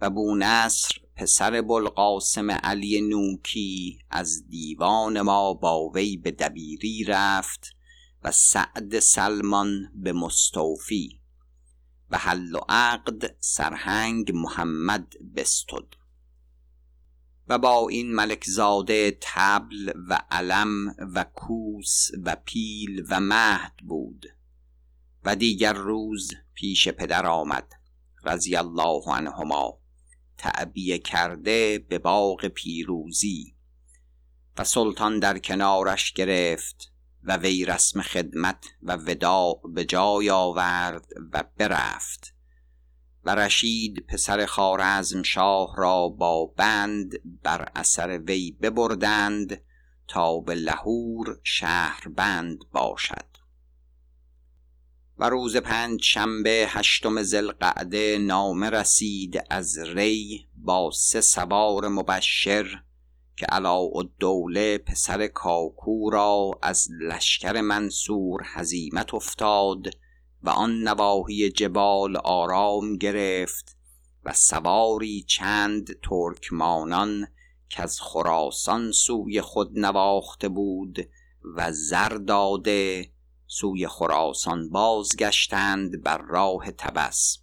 و 0.00 0.10
بونصر 0.10 1.05
پسر 1.16 1.62
بلقاسم 1.62 2.50
علی 2.50 3.00
نوکی 3.00 3.98
از 4.10 4.48
دیوان 4.48 5.20
ما 5.20 5.54
با 5.54 5.88
وی 5.88 6.16
به 6.16 6.30
دبیری 6.30 7.04
رفت 7.04 7.76
و 8.24 8.32
سعد 8.32 8.98
سلمان 8.98 9.92
به 9.94 10.12
مستوفی 10.12 11.20
و 12.10 12.18
حل 12.18 12.54
و 12.54 12.60
عقد 12.68 13.36
سرهنگ 13.40 14.32
محمد 14.34 15.12
بستد. 15.36 15.94
و 17.48 17.58
با 17.58 17.88
این 17.88 18.14
ملکزاده 18.14 19.18
تبل 19.20 19.92
و 20.08 20.20
علم 20.30 20.96
و 21.14 21.24
کوس 21.24 22.08
و 22.24 22.36
پیل 22.44 23.06
و 23.08 23.20
مهد 23.20 23.76
بود 23.82 24.26
و 25.24 25.36
دیگر 25.36 25.72
روز 25.72 26.32
پیش 26.54 26.88
پدر 26.88 27.26
آمد 27.26 27.72
رضی 28.24 28.56
الله 28.56 29.02
عنهما. 29.06 29.85
تعبیه 30.38 30.98
کرده 30.98 31.78
به 31.78 31.98
باغ 31.98 32.46
پیروزی. 32.46 33.56
و 34.58 34.64
سلطان 34.64 35.18
در 35.18 35.38
کنارش 35.38 36.12
گرفت 36.12 36.92
و 37.22 37.36
وی 37.36 37.64
رسم 37.64 38.02
خدمت 38.02 38.66
و 38.82 38.96
وداع 38.96 39.60
به 39.74 39.84
جای 39.84 40.30
آورد 40.30 41.06
و 41.32 41.44
برفت. 41.56 42.34
و 43.24 43.34
رشید 43.34 44.06
پسر 44.06 44.46
خارزم 44.46 45.22
شاه 45.22 45.74
را 45.76 46.08
با 46.08 46.46
بند 46.46 47.12
بر 47.42 47.72
اثر 47.74 48.18
وی 48.18 48.52
ببردند 48.52 49.62
تا 50.08 50.40
به 50.40 50.54
لهور 50.54 51.40
شهر 51.44 52.08
بند 52.08 52.58
باشد. 52.72 53.35
و 55.18 55.28
روز 55.28 55.56
پنج 55.56 56.02
شنبه 56.02 56.66
هشتم 56.68 57.22
زلقعده 57.22 58.18
نامه 58.18 58.70
رسید 58.70 59.42
از 59.50 59.78
ری 59.78 60.46
با 60.56 60.90
سه 60.90 61.20
سوار 61.20 61.88
مبشر 61.88 62.82
که 63.36 63.46
علاء 63.46 63.90
الدوله 63.96 64.78
پسر 64.78 65.26
کاکو 65.26 66.10
را 66.10 66.58
از 66.62 66.88
لشکر 67.00 67.60
منصور 67.60 68.42
هزیمت 68.44 69.14
افتاد 69.14 69.86
و 70.42 70.50
آن 70.50 70.82
نواحی 70.82 71.50
جبال 71.50 72.16
آرام 72.16 72.96
گرفت 72.96 73.76
و 74.24 74.32
سواری 74.32 75.22
چند 75.22 76.00
ترکمانان 76.02 77.26
که 77.68 77.82
از 77.82 78.00
خراسان 78.00 78.92
سوی 78.92 79.40
خود 79.40 79.78
نواخته 79.78 80.48
بود 80.48 81.08
و 81.56 81.72
زر 81.72 82.08
داده 82.08 83.10
سوی 83.46 83.88
خراسان 83.88 84.70
بازگشتند 84.70 86.02
بر 86.02 86.18
راه 86.18 86.70
تبس 86.70 87.38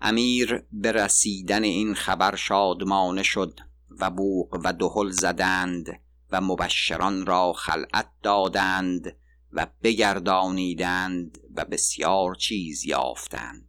امیر 0.00 0.62
به 0.72 0.92
رسیدن 0.92 1.64
این 1.64 1.94
خبر 1.94 2.36
شادمانه 2.36 3.22
شد 3.22 3.60
و 3.90 4.10
بوق 4.10 4.60
و 4.64 4.72
دهل 4.72 5.10
زدند 5.10 6.00
و 6.30 6.40
مبشران 6.40 7.26
را 7.26 7.52
خلعت 7.52 8.10
دادند 8.22 9.16
و 9.52 9.66
بگردانیدند 9.82 11.38
و 11.56 11.64
بسیار 11.64 12.34
چیز 12.34 12.84
یافتند. 12.84 13.68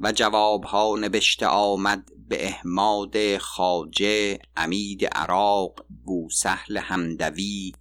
و 0.00 0.12
جوابها 0.12 0.96
نبشته 1.00 1.46
آمد 1.46 2.08
به 2.28 2.46
احماد 2.46 3.38
خاجه 3.38 4.38
امید 4.56 5.04
عراق 5.04 5.84
بوسهل 6.04 6.78
همدوی 6.78 7.72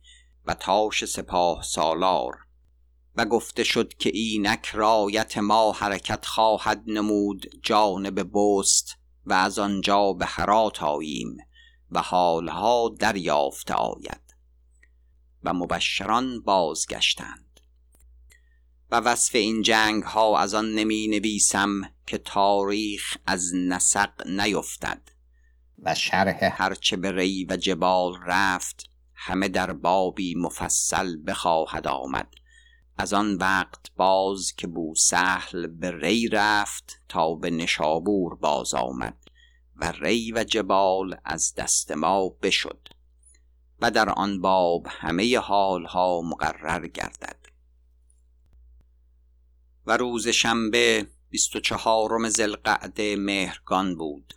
و 0.50 0.54
تاش 0.54 1.06
سپاه 1.06 1.64
سالار. 1.64 2.38
و 3.16 3.26
گفته 3.26 3.64
شد 3.64 3.94
که 3.94 4.10
اینک 4.14 4.66
رایت 4.66 5.38
ما 5.38 5.72
حرکت 5.72 6.26
خواهد 6.26 6.84
نمود 6.88 7.46
جانب 7.64 8.30
بست 8.34 8.98
و 9.26 9.34
از 9.34 9.60
آنجا 9.60 10.14
به 10.14 10.26
هرات 10.26 10.84
آییم 10.84 11.38
و 11.92 12.02
حالها 12.02 12.96
دریافته 13.00 13.74
آید. 13.74 14.36
و 15.44 15.54
مبشران 15.54 16.42
بازگشتند. 16.42 17.60
و 18.92 18.96
وصف 18.96 19.36
این 19.36 19.62
جنگ 19.62 20.04
ها 20.04 20.40
از 20.40 20.54
آن 20.54 20.72
نمی 20.72 21.08
نویسم 21.08 21.82
که 22.08 22.18
تاریخ 22.18 23.18
از 23.26 23.52
نسق 23.56 24.28
نیفتد. 24.28 25.02
و 25.84 25.96
شرح 25.96 26.62
هرچه 26.62 26.98
به 26.98 27.12
ری 27.12 27.46
و 27.50 27.58
جبال 27.58 28.14
رفت 28.26 28.89
همه 29.22 29.48
در 29.48 29.74
بابی 29.74 30.36
مفصل 30.36 31.18
بخواهد 31.28 31.88
آمد. 31.88 32.34
از 32.98 33.14
آن 33.14 33.36
وقت 33.36 33.96
باز 33.96 34.54
که 34.56 34.68
بوسهل 34.68 35.68
به 35.68 35.92
ری 35.92 36.28
رفت 36.28 37.02
تا 37.10 37.36
به 37.36 37.50
نشابور 37.50 38.36
باز 38.36 38.74
آمد 38.74 39.18
و 39.76 39.92
ری 39.92 40.32
و 40.32 40.44
جبال 40.44 41.18
از 41.26 41.54
دست 41.56 41.92
ما 41.92 42.30
بشد 42.30 42.88
و 43.80 43.92
در 43.92 44.10
آن 44.10 44.42
باب 44.42 44.88
همه 44.90 45.40
حالها 45.40 46.22
مقرر 46.22 46.88
گردد. 46.88 47.40
و 49.86 49.98
روز 49.98 50.28
شنبه 50.28 51.08
بیست 51.30 51.56
و 51.56 51.60
چهارم 51.60 52.30
زلقعده 52.30 53.16
مهرگان 53.16 53.96
بود. 53.96 54.34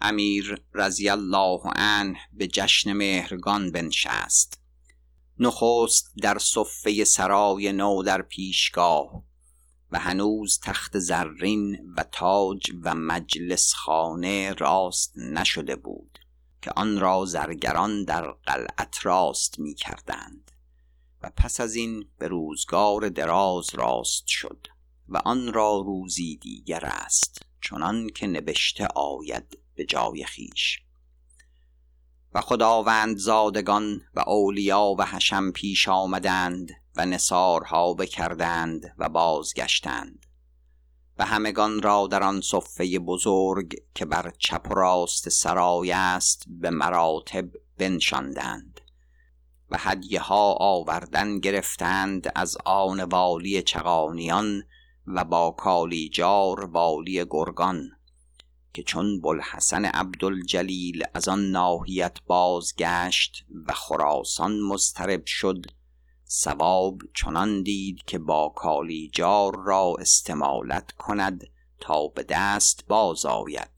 امیر 0.00 0.62
رضی 0.74 1.08
الله 1.08 1.60
عنه 1.64 2.18
به 2.32 2.46
جشن 2.46 2.92
مهرگان 2.92 3.72
بنشست. 3.72 4.60
نخست 5.38 6.12
در 6.22 6.38
صفه 6.38 7.04
سرای 7.04 7.72
نو 7.72 8.02
در 8.02 8.22
پیشگاه 8.22 9.22
و 9.92 9.98
هنوز 9.98 10.60
تخت 10.62 10.98
زرین 10.98 11.94
و 11.96 12.04
تاج 12.12 12.72
و 12.82 12.94
مجلس 12.94 13.72
خانه 13.74 14.52
راست 14.52 15.12
نشده 15.16 15.76
بود 15.76 16.18
که 16.62 16.70
آن 16.76 17.00
را 17.00 17.24
زرگران 17.24 18.04
در 18.04 18.30
قلعت 18.30 18.98
راست 19.02 19.58
می 19.58 19.74
کردند 19.74 20.50
و 21.22 21.30
پس 21.36 21.60
از 21.60 21.74
این 21.74 22.08
به 22.18 22.28
روزگار 22.28 23.08
دراز 23.08 23.74
راست 23.74 24.26
شد 24.26 24.66
و 25.08 25.16
آن 25.16 25.52
را 25.52 25.82
روزی 25.86 26.36
دیگر 26.36 26.84
است 26.84 27.42
چنان 27.60 28.08
که 28.08 28.26
نبشته 28.26 28.86
آید. 28.86 29.58
به 29.78 29.84
جای 29.84 30.24
خیش. 30.24 30.82
و 32.34 32.40
خداوند 32.40 33.16
زادگان 33.16 34.00
و 34.14 34.20
اولیا 34.20 34.94
و 34.98 35.06
حشم 35.06 35.50
پیش 35.50 35.88
آمدند 35.88 36.70
و 36.96 37.06
نصارها 37.06 37.94
بکردند 37.94 38.94
و 38.98 39.08
بازگشتند. 39.08 40.26
و 41.18 41.24
همگان 41.24 41.82
را 41.82 42.06
در 42.06 42.22
آن 42.22 42.40
صفه 42.40 42.98
بزرگ 42.98 43.74
که 43.94 44.04
بر 44.04 44.32
چپ 44.38 44.66
و 44.70 44.74
راست 44.74 45.28
سرای 45.28 45.92
است 45.92 46.44
به 46.48 46.70
مراتب 46.70 47.48
بنشاندند. 47.78 48.80
و 49.70 49.76
هدیه 49.78 50.20
ها 50.20 50.52
آوردن 50.52 51.38
گرفتند 51.38 52.32
از 52.34 52.56
آن 52.64 53.00
والی 53.00 53.62
چغانیان 53.62 54.62
و 55.06 55.24
با 55.24 55.50
کالیجار 55.50 56.64
والی 56.64 57.24
گرگان. 57.30 57.97
که 58.72 58.82
چون 58.82 59.20
بلحسن 59.20 59.84
عبدالجلیل 59.84 61.02
از 61.14 61.28
آن 61.28 61.50
ناحیت 61.50 62.18
بازگشت 62.26 63.44
و 63.66 63.72
خراسان 63.72 64.60
مسترب 64.60 65.26
شد 65.26 65.66
سواب 66.24 66.98
چنان 67.14 67.62
دید 67.62 68.04
که 68.06 68.18
با 68.18 68.52
کالیجار 68.56 69.56
را 69.56 69.94
استمالت 69.98 70.92
کند 70.92 71.44
تا 71.80 72.06
به 72.06 72.22
دست 72.28 72.84
باز 72.88 73.26
آید. 73.26 73.70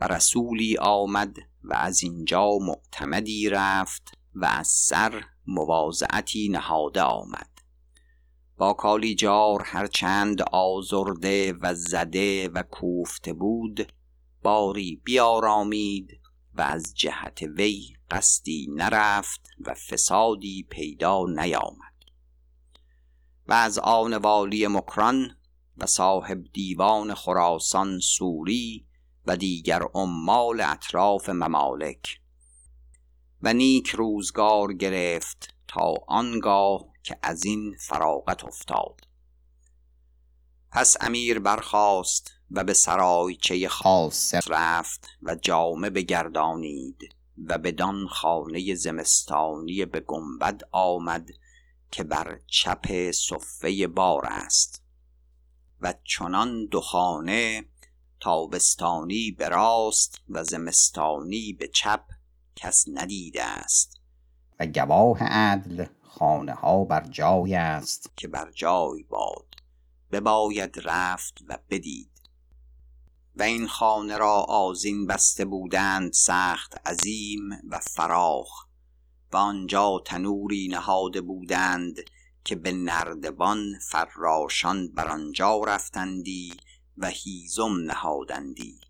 و 0.00 0.06
رسولی 0.06 0.76
آمد 0.76 1.36
و 1.64 1.74
از 1.74 2.02
اینجا 2.02 2.50
معتمدی 2.60 3.48
رفت 3.48 4.18
و 4.34 4.44
از 4.44 4.68
سر 4.68 5.24
مواضعتی 5.46 6.48
نهاده 6.48 7.02
آمد. 7.02 7.50
با 8.56 8.72
کالیجار 8.72 9.62
هرچند 9.64 10.42
آزرده 10.42 11.52
و 11.52 11.74
زده 11.74 12.48
و 12.48 12.62
کوفته 12.62 13.32
بود 13.32 13.92
باری 14.46 15.00
بیارامید 15.04 16.20
و 16.54 16.60
از 16.60 16.94
جهت 16.94 17.42
وی 17.42 17.96
قصدی 18.10 18.66
نرفت 18.70 19.40
و 19.60 19.74
فسادی 19.74 20.66
پیدا 20.70 21.24
نیامد. 21.26 21.94
و 23.46 23.52
از 23.52 23.78
آن 23.78 24.14
والی 24.14 24.66
مکران 24.66 25.36
و 25.76 25.86
صاحب 25.86 26.44
دیوان 26.52 27.14
خراسان 27.14 28.00
سوری 28.00 28.86
و 29.26 29.36
دیگر 29.36 29.82
عمال 29.94 30.60
اطراف 30.60 31.28
ممالک 31.28 32.20
و 33.42 33.52
نیک 33.52 33.88
روزگار 33.88 34.72
گرفت 34.72 35.54
تا 35.68 35.94
آنگاه 36.08 36.84
که 37.02 37.18
از 37.22 37.44
این 37.44 37.76
فراغت 37.80 38.44
افتاد. 38.44 39.00
پس 40.72 40.96
امیر 41.00 41.38
برخاست 41.38 42.35
و 42.50 42.64
به 42.64 42.74
سرایچه 42.74 43.68
خاص 43.68 44.34
رفت 44.48 45.08
و 45.22 45.34
جامه 45.34 45.90
بگردانید 45.90 47.14
و 47.46 47.58
بدان 47.58 48.06
خانه 48.06 48.74
زمستانی 48.74 49.84
به 49.84 50.00
گنبد 50.00 50.60
آمد 50.72 51.28
که 51.90 52.04
بر 52.04 52.40
چپ 52.46 53.10
صفه 53.10 53.86
بار 53.86 54.26
است. 54.26 54.82
و 55.80 55.94
چنان 56.04 56.66
دو 56.66 56.80
خانه 56.80 57.64
تابستانی 58.20 59.30
به 59.30 59.48
راست 59.48 60.20
و 60.28 60.44
زمستانی 60.44 61.52
به 61.52 61.68
چپ 61.68 62.04
کس 62.56 62.84
ندیده 62.92 63.44
است. 63.44 64.00
و 64.60 64.66
گواه 64.66 65.22
عدل 65.22 65.86
خانه 66.02 66.52
ها 66.52 66.84
بر 66.84 67.06
جای 67.06 67.54
است. 67.54 68.10
که 68.16 68.28
بر 68.28 68.50
جای 68.50 69.02
باد. 69.02 69.46
بباید 70.12 70.80
رفت 70.84 71.38
و 71.48 71.58
بدید. 71.70 72.15
و 73.36 73.42
این 73.42 73.68
خانه 73.68 74.16
را 74.16 74.34
آزین 74.34 75.06
بسته 75.06 75.44
بودند 75.44 76.12
سخت 76.12 76.88
عظیم 76.88 77.42
و 77.68 77.78
فراخ 77.78 78.66
و 79.32 79.36
آنجا 79.36 80.02
تنوری 80.04 80.68
نهاده 80.68 81.20
بودند 81.20 81.96
که 82.44 82.56
به 82.56 82.72
نردبان 82.72 83.78
فراشان 83.90 84.88
بر 84.88 85.08
آنجا 85.08 85.58
رفتندی 85.58 86.52
و 86.98 87.08
هیزم 87.08 87.76
نهادندی 87.84 88.80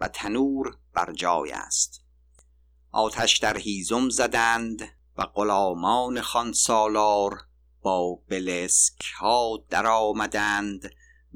و 0.00 0.08
تنور 0.08 0.78
بر 0.94 1.12
جای 1.12 1.52
است. 1.52 2.02
آتش 2.92 3.38
در 3.38 3.58
هیزم 3.58 4.08
زدند 4.08 4.82
و 5.16 5.26
غلامان 5.26 6.20
خانسالار 6.20 7.40
با 7.82 8.14
بلسک 8.28 9.04
ها 9.18 9.64
در 9.70 9.86
آمدند 9.86 10.90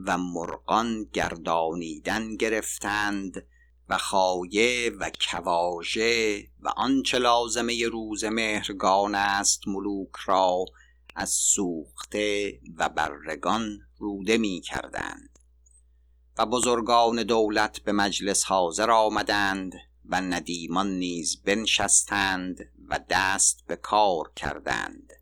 و 0.06 0.18
مرغان 0.18 1.04
گردانیدن 1.12 2.36
گرفتند 2.36 3.46
و 3.88 3.98
خایه 3.98 4.90
و 5.00 5.10
کواژه 5.30 6.44
و 6.60 6.68
آنچه 6.68 7.18
لازمه 7.18 7.88
روز 7.88 8.24
مهرگان 8.24 9.14
است 9.14 9.68
ملوک 9.68 10.16
را 10.24 10.64
از 11.14 11.30
سوخته 11.30 12.60
و 12.76 12.88
برگان 12.88 13.78
روده 13.98 14.38
می 14.38 14.60
کردند. 14.60 15.38
و 16.38 16.46
بزرگان 16.46 17.22
دولت 17.22 17.80
به 17.80 17.92
مجلس 17.92 18.44
حاضر 18.44 18.90
آمدند 18.90 19.72
و 20.04 20.20
ندیمان 20.20 20.90
نیز 20.90 21.42
بنشستند 21.42 22.72
و 22.88 23.00
دست 23.10 23.64
به 23.66 23.76
کار 23.76 24.32
کردند 24.36 25.12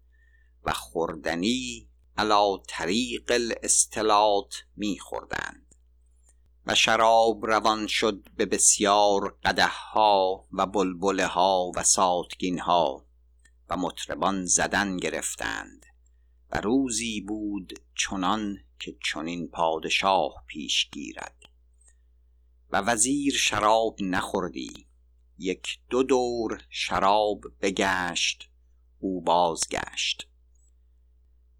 و 0.65 0.73
خوردنی 0.73 1.89
علا 2.19 2.57
طریق 2.69 3.31
الاستلات 3.31 4.55
میخوردند. 4.77 5.75
و 6.67 6.75
شراب 6.75 7.47
روان 7.47 7.87
شد 7.87 8.29
به 8.37 8.47
بسیار 8.47 9.39
قده 9.45 9.67
ها 9.67 10.47
و 10.53 10.67
بلبله 10.67 11.27
ها 11.27 11.73
و 11.77 11.83
ساتگین 11.83 12.59
ها 12.59 13.07
و 13.71 13.77
مطربان 13.77 14.47
زدن 14.47 14.97
گرفتند. 14.97 15.87
و 16.51 16.61
روزی 16.61 17.21
بود 17.21 17.81
چنان 17.95 18.57
که 18.79 18.97
چنین 19.13 19.49
پادشاه 19.49 20.45
پیش 20.47 20.91
گیرد. 20.91 21.37
و 22.71 22.81
وزیر 22.81 23.35
شراب 23.35 23.97
نخوردی. 24.01 24.87
یک 25.39 25.79
دو 25.91 26.03
دور 26.03 26.63
شراب 26.71 27.41
بگشت 27.61 28.51
او 28.99 29.21
بازگشت. 29.21 30.28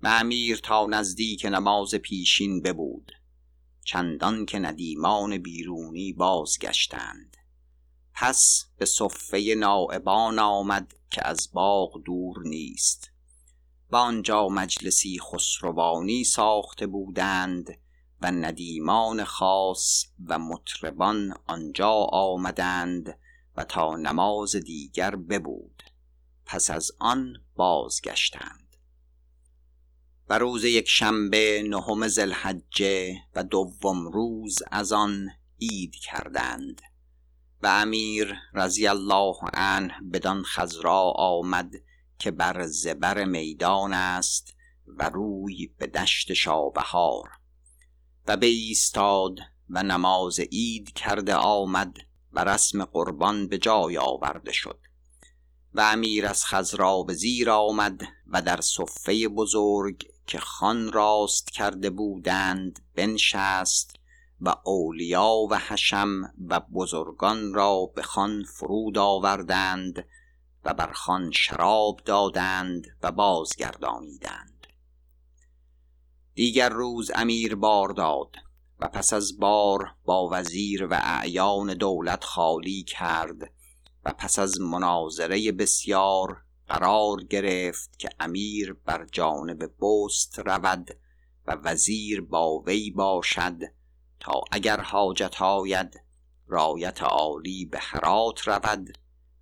و 0.03 0.09
امیر 0.09 0.57
تا 0.57 0.87
نزدیک 0.87 1.45
نماز 1.45 1.95
پیشین 1.95 2.63
ببود. 2.63 3.13
چندان 3.85 4.47
که 4.47 4.59
ندیمان 4.59 5.39
بیرونی 5.39 6.13
بازگشتند. 6.13 7.37
پس 8.15 8.65
به 8.77 8.85
صفه 8.85 9.55
نائبان 9.59 10.39
آمد 10.39 10.95
که 11.11 11.27
از 11.27 11.49
باغ 11.53 12.03
دور 12.05 12.37
نیست. 12.45 13.11
و 13.91 13.97
آنجا 13.97 14.49
مجلسی 14.49 15.19
خسروانی 15.19 16.25
ساخته 16.25 16.87
بودند 16.87 17.79
و 18.21 18.31
ندیمان 18.31 19.25
خاص 19.25 20.05
و 20.27 20.39
مطربان 20.39 21.35
آنجا 21.47 21.93
آمدند 22.13 23.19
و 23.57 23.65
تا 23.65 23.97
نماز 23.97 24.57
دیگر 24.57 25.17
ببود. 25.17 25.83
پس 26.47 26.71
از 26.71 26.93
آن 26.99 27.33
بازگشتند. 27.57 28.68
و 30.31 30.39
روز 30.39 30.65
یک 30.65 30.89
شنبه 30.89 31.63
نهم 31.67 32.09
زلحجه 32.09 33.17
و 33.35 33.45
دوم 33.45 34.09
روز 34.09 34.59
از 34.71 34.93
آن 34.93 35.29
عید 35.61 35.95
کردند 35.95 36.83
و 37.63 37.67
امیر 37.67 38.35
رضی 38.55 38.87
الله 38.87 39.37
عنه 39.53 39.95
بدان 40.13 40.43
خزرا 40.43 41.13
آمد 41.17 41.73
که 42.19 42.31
بر 42.31 42.67
زبر 42.67 43.25
میدان 43.25 43.93
است 43.93 44.55
و 44.87 45.11
روی 45.11 45.67
به 45.79 45.87
دشت 45.87 46.33
شابهار 46.33 47.31
و 48.27 48.37
ایستاد 48.43 49.39
و 49.71 49.83
نماز 49.83 50.41
عید 50.41 50.93
کرده 50.93 51.35
آمد 51.35 51.97
و 52.33 52.45
رسم 52.45 52.85
قربان 52.85 53.49
به 53.49 53.59
جای 53.59 53.99
آورده 53.99 54.53
شد. 54.53 54.81
و 55.79 55.81
امیر 55.81 56.27
از 56.27 56.45
خزرا 56.45 57.03
به 57.03 57.15
زیر 57.15 57.51
آمد 57.51 58.01
و 58.27 58.43
در 58.43 58.61
صفه 58.61 59.29
بزرگ 59.29 60.07
که 60.27 60.39
خان 60.39 60.93
راست 60.93 61.51
کرده 61.51 61.91
بودند 61.91 62.81
بنشست 62.95 63.97
و 64.41 64.55
اولیا 64.65 65.35
و 65.51 65.59
حشم 65.59 66.33
و 66.49 66.61
بزرگان 66.61 67.55
را 67.55 67.87
به 67.95 68.03
خان 68.03 68.45
فرود 68.45 68.99
آوردند 68.99 70.07
و 70.65 70.75
بر 70.75 70.93
خان 70.93 71.31
شراب 71.31 72.01
دادند 72.05 72.87
و 73.03 73.13
بازگردانیدند. 73.13 74.67
دیگر 76.35 76.69
روز 76.69 77.11
امیر 77.15 77.55
بار 77.55 77.89
داد 77.89 78.37
و 78.79 78.89
پس 78.89 79.13
از 79.13 79.39
بار 79.39 79.95
با 80.05 80.29
وزیر 80.33 80.87
و 80.87 81.01
اعیان 81.03 81.75
دولت 81.75 82.25
خالی 82.25 82.83
کرد 82.83 83.58
و 84.09 84.13
پس 84.13 84.39
از 84.39 84.61
مناظره 84.61 85.53
بسیار 85.53 86.45
قرار 86.69 87.25
گرفت 87.25 87.99
که 87.99 88.09
امیر 88.21 88.73
بر 88.73 89.07
جانب 89.13 89.71
بست 89.81 90.39
رود 90.39 90.99
و 91.47 91.57
وزیر 91.65 92.21
با 92.21 92.59
وی 92.59 92.91
باشد 92.91 93.59
تا 94.21 94.45
اگر 94.53 94.81
حاجت 94.81 95.43
آید 95.43 96.01
رایت 96.47 97.03
عالی 97.03 97.65
به 97.65 97.79
هرات 97.79 98.49
رود 98.49 98.99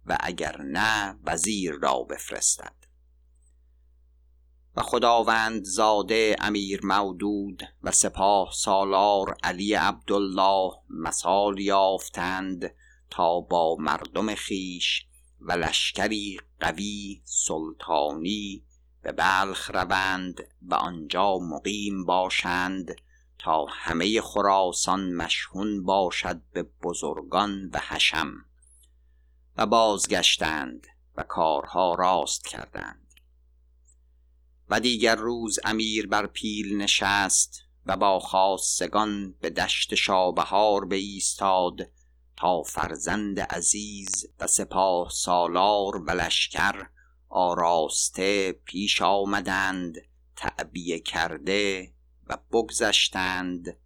و 0.07 0.17
اگر 0.21 0.63
نه 0.63 1.19
وزیر 1.25 1.73
را 1.73 2.03
بفرستد. 2.03 2.75
و 4.77 4.83
خداوند 4.83 5.65
زاده 5.65 6.37
امیر 6.41 6.81
مودود 6.87 7.63
و 7.83 7.91
سپاه 7.91 8.53
سالار 8.55 9.37
علی 9.43 9.75
عبدالله 9.75 10.73
مثال 10.91 11.61
یافتند 11.61 12.75
تا 13.11 13.41
با 13.41 13.77
مردم 13.77 14.35
خیش 14.35 15.07
و 15.41 15.53
لشکری 15.53 16.41
قوی 16.61 17.23
سلطانی 17.25 18.65
به 19.03 19.13
بلخ 19.13 19.71
روند 19.71 20.49
و 20.63 20.75
آنجا 20.75 21.39
مقیم 21.39 22.05
باشند 22.05 22.95
تا 23.39 23.67
همه 23.71 24.21
خراسان 24.21 25.13
مشهون 25.13 25.85
باشد 25.85 26.41
به 26.53 26.63
بزرگان 26.83 27.71
و 27.73 27.81
حشم. 27.89 28.33
و 29.57 29.67
بازگشتند 29.67 30.87
و 31.17 31.23
کارها 31.23 31.95
راست 31.95 32.47
کردند. 32.47 33.07
و 34.71 34.81
دیگر 34.81 35.17
روز 35.17 35.59
امیر 35.65 36.07
بر 36.07 36.27
پیل 36.27 36.77
نشست 36.77 37.63
و 37.87 37.97
با 37.97 38.21
خاصگان 38.21 39.35
به 39.41 39.51
دشت 39.51 39.95
شابهار 39.95 40.85
به 40.85 40.97
ایستاد 40.97 41.91
تا 42.37 42.63
فرزند 42.63 43.41
عزیز 43.41 44.27
و 44.41 44.47
سپاه 44.47 45.11
سالار 45.11 45.97
و 45.97 46.11
لشکر 46.11 46.89
آراسته 47.29 48.53
پیش 48.53 49.03
آمدند 49.03 49.97
تعبیه 50.37 51.01
کرده 51.01 51.93
و 52.27 52.39
بگذشتند 52.53 53.77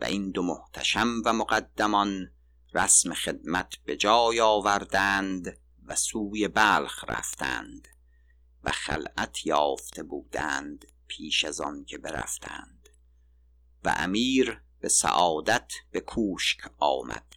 و 0.00 0.04
این 0.04 0.30
دو 0.30 0.42
محتشم 0.42 1.22
و 1.24 1.32
مقدمان 1.32 2.30
رسم 2.74 3.14
خدمت 3.14 3.74
به 3.84 3.96
جای 3.96 4.40
آوردند 4.40 5.58
و 5.86 5.96
سوی 5.96 6.48
بلخ 6.48 7.04
رفتند 7.08 7.88
و 8.64 8.70
خلعت 8.70 9.46
یافته 9.46 10.02
بودند 10.02 10.86
پیش 11.06 11.44
از 11.44 11.60
آن 11.60 11.84
که 11.84 11.98
برفتند 11.98 12.88
و 13.84 13.94
امیر 13.96 14.62
به 14.80 14.88
سعادت 14.88 15.72
به 15.90 16.00
کوشک 16.00 16.60
آمد. 16.78 17.35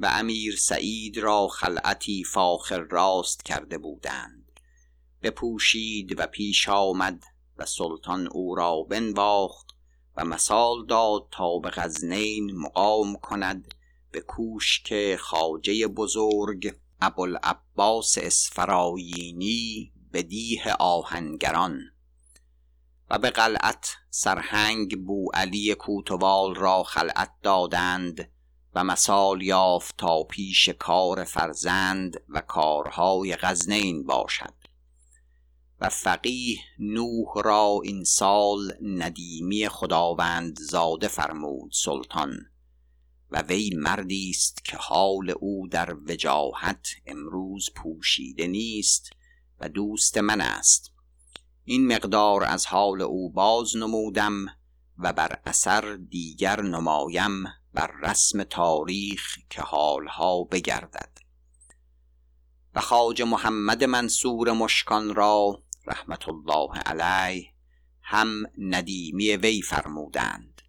و 0.00 0.06
امیر 0.12 0.56
سعید 0.56 1.18
را 1.18 1.48
خلعتی 1.48 2.24
فاخر 2.24 2.80
راست 2.80 3.44
کرده 3.44 3.78
بودند. 3.78 4.60
بپوشید 5.22 6.20
و 6.20 6.26
پیش 6.26 6.68
آمد 6.68 7.24
و 7.56 7.66
سلطان 7.66 8.26
او 8.26 8.54
را 8.54 8.82
بنواخت 8.82 9.66
و 10.16 10.24
مثال 10.24 10.86
داد 10.86 11.28
تا 11.30 11.58
به 11.58 11.70
غزنین 11.70 12.56
مقام 12.56 13.16
کند 13.16 13.74
به 14.10 14.20
کوشک 14.20 15.16
خاجه 15.16 15.86
بزرگ 15.86 16.74
ابوالعباس 17.00 18.18
اسفراینی 18.18 19.92
به 20.12 20.22
دیه 20.22 20.72
آهنگران 20.72 21.80
و 23.10 23.18
به 23.18 23.30
قلعت 23.30 23.96
سرهنگ 24.10 25.06
بو 25.06 25.30
علی 25.34 25.74
کوتوال 25.74 26.54
را 26.54 26.82
خلعت 26.82 27.32
دادند 27.42 28.30
و 28.74 28.84
مثال 28.84 29.42
یافت 29.42 29.96
تا 29.96 30.22
پیش 30.22 30.68
کار 30.68 31.24
فرزند 31.24 32.22
و 32.28 32.40
کارهای 32.40 33.36
غزنین 33.36 34.06
باشد. 34.06 34.54
و 35.80 35.88
فقیه 35.88 36.58
نوح 36.78 37.42
را 37.44 37.80
این 37.84 38.04
سال 38.04 38.72
ندیمی 38.82 39.68
خداوند 39.68 40.58
زاده 40.60 41.08
فرمود 41.08 41.70
سلطان 41.72 42.30
و 43.30 43.42
وی 43.42 43.70
مردی 43.76 44.30
است 44.30 44.64
که 44.64 44.76
حال 44.76 45.34
او 45.40 45.68
در 45.68 45.94
وجاهت 45.94 46.86
امروز 47.06 47.70
پوشیده 47.76 48.46
نیست 48.46 49.10
و 49.60 49.68
دوست 49.68 50.18
من 50.18 50.40
است. 50.40 50.92
این 51.64 51.92
مقدار 51.92 52.44
از 52.44 52.66
حال 52.66 53.02
او 53.02 53.32
باز 53.32 53.76
نمودم 53.76 54.46
و 54.98 55.12
بر 55.12 55.40
اثر 55.46 55.98
دیگر 56.10 56.62
نمایم 56.62 57.44
بر 57.74 57.90
رسم 58.02 58.42
تاریخ 58.42 59.38
که 59.50 59.62
حالها 59.62 60.44
بگردد. 60.44 61.18
و 62.74 62.80
خاج 62.80 63.22
محمد 63.22 63.84
منصور 63.84 64.52
مشکان 64.52 65.14
را 65.14 65.62
رحمت 65.86 66.28
الله 66.28 66.78
علیه 66.78 67.50
هم 68.02 68.42
ندیمی 68.58 69.36
وی 69.36 69.62
فرمودند. 69.62 70.62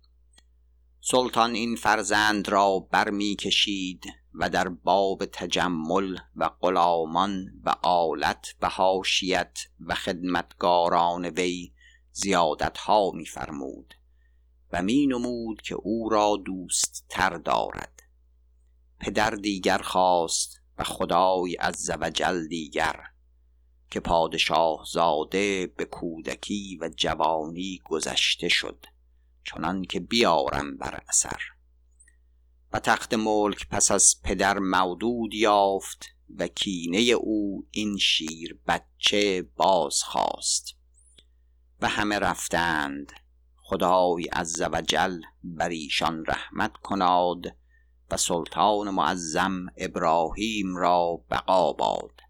سلطان 1.02 1.54
این 1.54 1.76
فرزند 1.76 2.50
را 2.50 2.80
برمی 2.80 3.36
کشید 3.36 4.04
و 4.34 4.50
در 4.50 4.70
باب 4.70 5.26
تجمل 5.26 6.18
و 6.36 6.50
غلامان 6.62 7.46
و 7.66 7.76
آلت 7.84 8.56
و 8.62 8.70
حاشیت 8.70 9.60
و 9.80 9.96
خدمتگاران 9.96 11.26
وی 11.26 11.74
زیادت 12.12 12.78
ها 12.78 13.12
می 13.12 13.26
فرمود 13.26 13.94
و 14.74 14.82
می 14.82 15.08
نمود 15.08 15.62
که 15.62 15.76
او 15.76 16.10
را 16.10 16.38
دوست 16.46 17.06
تر 17.10 17.30
دارد. 17.30 18.04
پدر 19.00 19.30
دیگر 19.30 19.78
خواست 19.78 20.62
و 20.78 20.84
خدای 20.84 21.56
عز 21.56 21.92
وجل 22.02 22.48
دیگر 22.48 22.96
که 23.92 24.00
پادشاه 24.00 24.86
زاده 24.92 25.68
به 25.68 25.86
کودکی 25.86 26.78
و 26.82 26.90
جوانی 26.96 27.82
گذشته 27.86 28.50
شد 28.50 28.86
چنان 29.44 29.86
که 29.86 30.00
بیارم 30.00 30.78
بر 30.78 31.04
اثر. 31.10 31.42
و 32.74 32.80
تخت 32.80 33.14
ملک 33.14 33.68
پس 33.70 33.92
از 33.92 34.16
پدر 34.24 34.60
مودود 34.60 35.34
یافت 35.34 36.06
و 36.38 36.48
کینه 36.48 37.00
او 37.00 37.68
این 37.72 37.98
شیر 37.98 38.60
بچه 38.68 39.42
باز 39.42 40.04
خواست 40.04 40.76
و 41.82 41.88
همه 41.88 42.20
رفتند. 42.20 43.12
خدای 43.72 44.24
عز 44.24 44.62
و 44.62 44.82
جل 44.82 45.22
بر 45.44 45.70
ایشان 45.70 46.26
رحمت 46.26 46.72
کناد 46.78 47.58
و 48.10 48.18
سلطان 48.18 48.90
معظم 48.90 49.66
ابراهیم 49.78 50.78
را 50.78 51.22
بقا 51.30 51.74
باد 51.74 52.22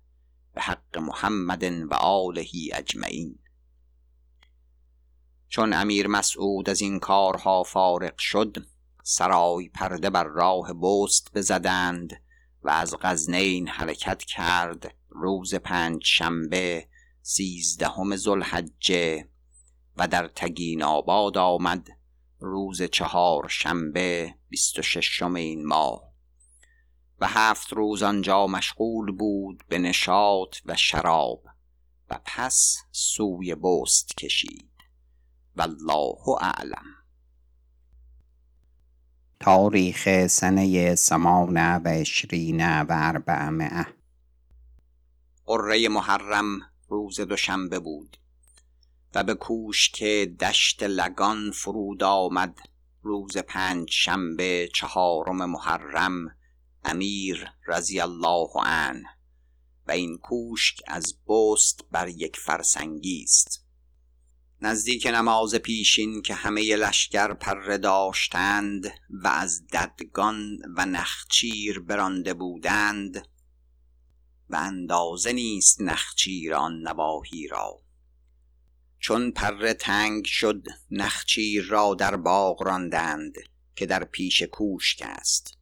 به 0.53 0.61
حق 0.61 0.97
محمد 0.97 1.63
و 1.63 1.93
آله 1.93 2.45
اجمعین. 2.73 3.39
چون 5.47 5.73
امیر 5.73 6.07
مسعود 6.07 6.69
از 6.69 6.81
این 6.81 6.99
کارها 6.99 7.63
فارغ 7.63 8.17
شد 8.17 8.57
سرای 9.03 9.69
پرده 9.69 10.09
بر 10.09 10.23
راه 10.23 10.73
بست 10.73 11.31
بزدند 11.35 12.21
و 12.63 12.69
از 12.69 12.95
غزنین 13.01 13.67
حرکت 13.67 14.23
کرد 14.23 14.95
روز 15.09 15.55
پنج 15.55 16.01
شنبه 16.05 16.87
سیزدهم 17.21 18.15
ذوالحجه 18.15 19.30
و 19.97 20.07
در 20.07 20.27
تگین 20.27 20.83
آباد 20.83 21.37
آمد 21.37 21.87
روز 22.39 22.81
چهار 22.81 23.47
شنبه 23.49 24.35
بیست 24.49 24.79
و 24.79 24.81
ششم 24.81 25.33
این 25.33 25.67
ماه. 25.67 26.11
و 27.19 27.27
هفت 27.27 27.73
روز 27.73 28.03
آنجا 28.03 28.47
مشغول 28.47 29.11
بود 29.11 29.63
به 29.67 29.79
نشاط 29.79 30.57
و 30.65 30.75
شراب 30.75 31.43
و 32.09 32.19
پس 32.25 32.77
سوی 32.91 33.55
بست 33.55 34.17
کشید. 34.17 34.71
والله 35.55 36.29
اعلم. 36.41 36.85
تاریخ 39.39 40.27
سنه 40.27 40.95
سمان 40.95 41.77
و 41.77 41.87
عشرین 41.87 42.81
و 42.81 42.87
اربعمعه 42.89 43.87
قره 45.45 45.89
محرم 45.89 46.59
روز 46.87 47.21
دوشنبه 47.21 47.79
بود. 47.79 48.20
و 49.13 49.23
به 49.23 49.37
که 49.93 50.35
دشت 50.39 50.83
لگان 50.83 51.51
فرود 51.51 52.03
آمد. 52.03 52.57
روز 53.03 53.37
پنج 53.37 53.91
شنبه 53.91 54.69
چهارم 54.75 55.49
محرم 55.49 56.35
امیر 56.83 57.47
رضی 57.67 57.99
الله 57.99 58.49
عنه. 58.55 59.03
و 59.87 59.91
این 59.91 60.17
کوشک 60.17 60.79
از 60.87 61.15
بست 61.27 61.85
بر 61.91 62.07
یک 62.07 62.37
فرسنگی 62.37 63.23
است. 63.23 63.65
نزدیک 64.61 65.07
نماز 65.07 65.55
پیشین 65.55 66.21
که 66.21 66.33
همه 66.33 66.75
لشکر 66.75 67.33
پره 67.33 67.77
داشتند 67.77 68.85
و 69.09 69.27
از 69.27 69.67
ددگان 69.67 70.57
و 70.77 70.85
نخچیر 70.85 71.79
برانده 71.79 72.33
بودند 72.33 73.27
و 74.49 74.55
اندازه 74.55 75.33
نیست 75.33 75.81
نخچیر 75.81 76.53
آن 76.53 76.81
نواحی 76.81 77.47
را. 77.47 77.81
چون 79.01 79.31
پره 79.31 79.73
تنگ 79.73 80.25
شد 80.25 80.63
نخچیر 80.91 81.63
را 81.63 81.95
در 81.95 82.15
باغ 82.15 82.63
راندند 82.63 83.33
که 83.75 83.85
در 83.85 84.03
پیش 84.03 84.43
کوشک 84.43 85.01
است. 85.05 85.57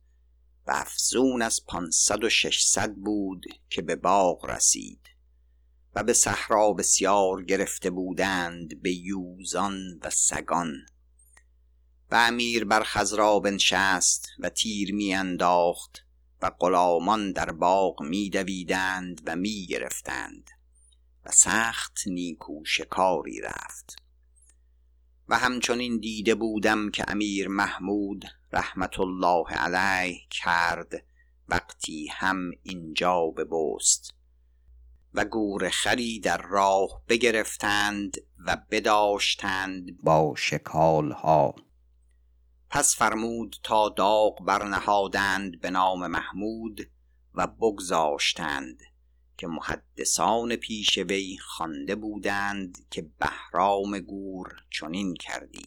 و 0.67 0.71
افزون 0.71 1.41
از 1.41 1.65
پانصد 1.65 2.23
و 2.23 2.29
ششصد 2.29 2.93
بود 2.93 3.45
که 3.69 3.81
به 3.81 3.95
باغ 3.95 4.45
رسید. 4.45 4.99
و 5.95 6.03
به 6.03 6.13
صحرا 6.13 6.73
بسیار 6.73 7.43
گرفته 7.43 7.89
بودند 7.89 8.81
به 8.81 8.91
یوزان 8.91 9.99
و 10.03 10.09
سگان. 10.09 10.73
و 12.11 12.15
امیر 12.15 12.65
بر 12.65 12.83
خزرا 12.83 13.39
بنشست 13.39 14.27
و 14.39 14.49
تیر 14.49 14.93
می 14.93 15.13
انداخت 15.13 16.05
و 16.41 16.51
غلامان 16.59 17.31
در 17.31 17.51
باغ 17.51 18.01
می 18.01 18.29
دویدند 18.29 19.21
و 19.25 19.35
می 19.35 19.65
گرفتند. 19.65 20.49
سخت 21.31 21.99
نیکو 22.07 22.65
شکاری 22.65 23.41
رفت. 23.41 23.95
و 25.27 25.37
همچنین 25.37 25.99
دیده 25.99 26.35
بودم 26.35 26.91
که 26.91 27.05
امیر 27.07 27.47
محمود 27.47 28.25
رحمت 28.53 28.99
الله 28.99 29.45
علیه 29.49 30.19
کرد 30.29 31.03
وقتی 31.47 32.07
هم 32.07 32.51
اینجا 32.63 33.25
بست 33.27 34.13
و 35.13 35.25
گور 35.25 35.69
خری 35.69 36.19
در 36.19 36.37
راه 36.37 37.01
بگرفتند 37.07 38.17
و 38.45 38.57
بداشتند 38.71 39.97
با 40.03 40.33
شکال 40.37 41.11
ها 41.11 41.55
پس 42.69 42.95
فرمود 42.95 43.55
تا 43.63 43.89
داغ 43.89 44.45
برنهادند 44.45 45.61
به 45.61 45.69
نام 45.69 46.07
محمود 46.07 46.91
و 47.33 47.47
بگذاشتند. 47.47 48.81
که 49.39 49.47
محدثان 49.47 50.55
پیش 50.55 50.97
وی 50.97 51.37
خوانده 51.37 51.95
بودند 51.95 52.87
که 52.91 53.09
بهرام 53.19 53.99
گور 53.99 54.55
چنین 54.69 55.13
کردی. 55.13 55.65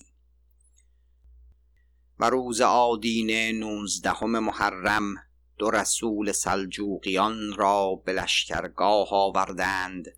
و 2.18 2.30
روز 2.30 2.60
آدینه 2.60 3.52
نوزدهم 3.52 4.38
محرم 4.38 5.14
دو 5.58 5.70
رسول 5.70 6.32
سلجوقیان 6.32 7.52
را 7.52 8.02
به 8.04 8.12
لشکرگاه 8.12 9.08
آوردند 9.10 10.08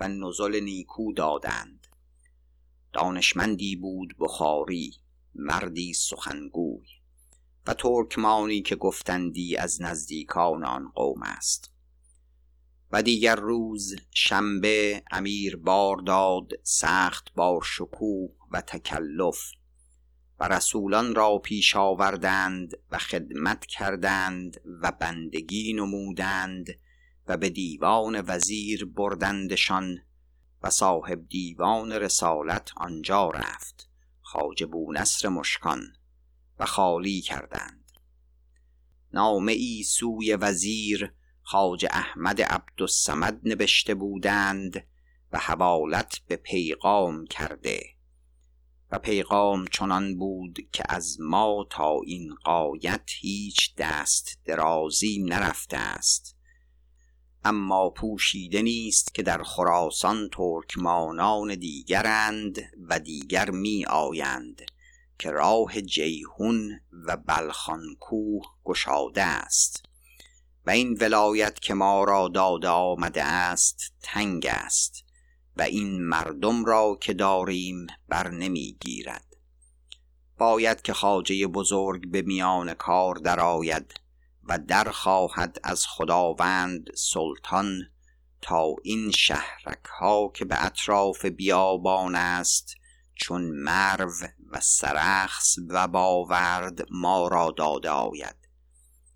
و 0.00 0.08
نزل 0.08 0.60
نیکو 0.60 1.12
دادند. 1.12 1.86
دانشمندی 2.92 3.76
بود 3.76 4.16
بخاری 4.18 4.94
مردی 5.34 5.94
سخنگوی 5.94 6.88
و 7.66 7.74
ترکمانی 7.74 8.62
که 8.62 8.76
گفتندی 8.76 9.56
از 9.56 9.82
نزدیکان 9.82 10.64
آن 10.64 10.88
قوم 10.88 11.22
است. 11.22 11.79
و 12.92 13.02
دیگر 13.02 13.36
روز 13.36 13.96
شنبه 14.14 15.02
امیر 15.10 15.56
بار 15.56 15.96
داد 15.96 16.52
سخت 16.62 17.32
با 17.34 17.60
شکوه 17.64 18.30
و 18.50 18.60
تکلف 18.60 19.52
و 20.40 20.48
رسولان 20.48 21.14
را 21.14 21.38
پیش 21.38 21.76
آوردند 21.76 22.76
و 22.90 22.98
خدمت 22.98 23.66
کردند 23.66 24.60
و 24.82 24.92
بندگی 24.92 25.72
نمودند 25.72 26.66
و 27.26 27.36
به 27.36 27.50
دیوان 27.50 28.24
وزیر 28.26 28.84
بردندشان 28.84 29.98
و 30.62 30.70
صاحب 30.70 31.28
دیوان 31.28 31.92
رسالت 31.92 32.70
آنجا 32.76 33.30
رفت 33.30 33.88
خواجه 34.20 34.68
نصر 34.92 35.28
مشکان 35.28 35.92
و 36.58 36.66
خالی 36.66 37.20
کردند. 37.20 37.92
نامه 39.12 39.52
ای 39.52 39.82
سوی 39.82 40.34
وزیر 40.34 41.12
خواجه 41.50 41.88
احمد 41.92 42.42
عبدالسمد 42.42 43.40
نوشته 43.44 43.94
بودند 43.94 44.86
و 45.32 45.38
حوالت 45.38 46.20
به 46.28 46.36
پیغام 46.36 47.26
کرده 47.26 47.80
و 48.90 48.98
پیغام 48.98 49.66
چنان 49.66 50.18
بود 50.18 50.58
که 50.72 50.84
از 50.88 51.20
ما 51.20 51.66
تا 51.70 52.00
این 52.06 52.34
قایت 52.44 53.10
هیچ 53.20 53.74
دست 53.76 54.38
درازی 54.44 55.22
نرفته 55.22 55.76
است. 55.76 56.36
اما 57.44 57.90
پوشیده 57.90 58.62
نیست 58.62 59.14
که 59.14 59.22
در 59.22 59.42
خراسان 59.42 60.28
ترکمانان 60.32 61.54
دیگرند 61.54 62.58
و 62.88 63.00
دیگر 63.00 63.50
می 63.50 63.86
آیند 63.86 64.62
که 65.18 65.30
راه 65.30 65.80
جیهون 65.80 66.80
و 67.06 67.16
بلخان 67.16 67.82
کوه 68.00 68.42
گشاده 68.64 69.22
است. 69.22 69.89
و 70.66 70.70
این 70.70 70.98
ولایت 71.00 71.60
که 71.60 71.74
ما 71.74 72.04
را 72.04 72.28
داده 72.28 72.68
آمده 72.68 73.24
است 73.24 73.92
تنگ 74.02 74.46
است 74.50 75.04
و 75.56 75.62
این 75.62 76.02
مردم 76.02 76.64
را 76.64 76.98
که 77.00 77.14
داریم 77.14 77.86
بر 78.08 78.30
نمی‌گیرد 78.30 79.24
باید 80.38 80.82
که 80.82 80.92
خاجه 80.92 81.46
بزرگ 81.46 82.10
به 82.10 82.22
میان 82.22 82.74
کار 82.74 83.14
درآید 83.14 83.94
و 84.44 84.58
در 84.58 84.90
خواهد 84.90 85.60
از 85.64 85.86
خداوند 85.86 86.90
سلطان 86.94 87.82
تا 88.42 88.74
این 88.82 89.10
شهرک 89.10 89.84
ها 90.00 90.30
که 90.34 90.44
به 90.44 90.64
اطراف 90.64 91.24
بیابان 91.24 92.14
است 92.14 92.74
چون 93.14 93.42
مرو 93.42 94.12
و 94.50 94.60
سرخس 94.60 95.56
و 95.68 95.88
باورد 95.88 96.86
ما 96.90 97.28
را 97.28 97.54
داده 97.56 97.90
آید. 97.90 98.39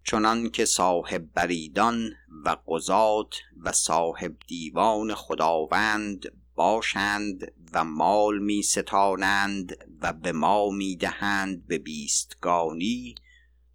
چنان 0.04 0.50
که 0.50 0.64
صاحب 0.64 1.32
بریدان 1.34 2.12
و 2.44 2.56
قضات 2.68 3.34
و 3.62 3.72
صاحب 3.72 4.36
دیوان 4.46 5.14
خداوند 5.14 6.32
باشند 6.54 7.52
و 7.72 7.84
مال 7.84 8.38
می 8.38 8.62
ستانند 8.62 9.76
و 10.00 10.12
به 10.12 10.32
ما 10.32 10.70
می 10.70 10.96
دهند 10.96 11.66
به 11.66 11.78
بیستگانی 11.78 13.14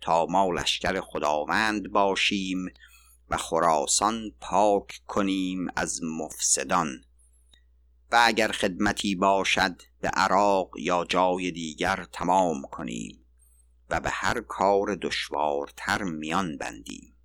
تا 0.02 0.26
ما 0.26 0.52
لشکر 0.52 1.02
خداوند 1.02 1.92
باشیم 1.92 2.66
و 3.30 3.38
خراسان 3.38 4.32
پاک 4.42 5.02
کنیم 5.08 5.68
از 5.76 6.04
مفسدان. 6.04 7.04
و 8.12 8.22
اگر 8.26 8.52
خدمتی 8.52 9.16
باشد 9.16 9.82
به 10.02 10.08
عراق 10.08 10.70
یا 10.78 11.06
جای 11.10 11.52
دیگر 11.52 12.06
تمام 12.12 12.62
کنیم. 12.62 13.26
و 13.90 14.00
به 14.00 14.10
هر 14.10 14.42
کار 14.42 14.96
دشوارتر 14.96 16.04
میان 16.04 16.58
بندیم. 16.58 17.16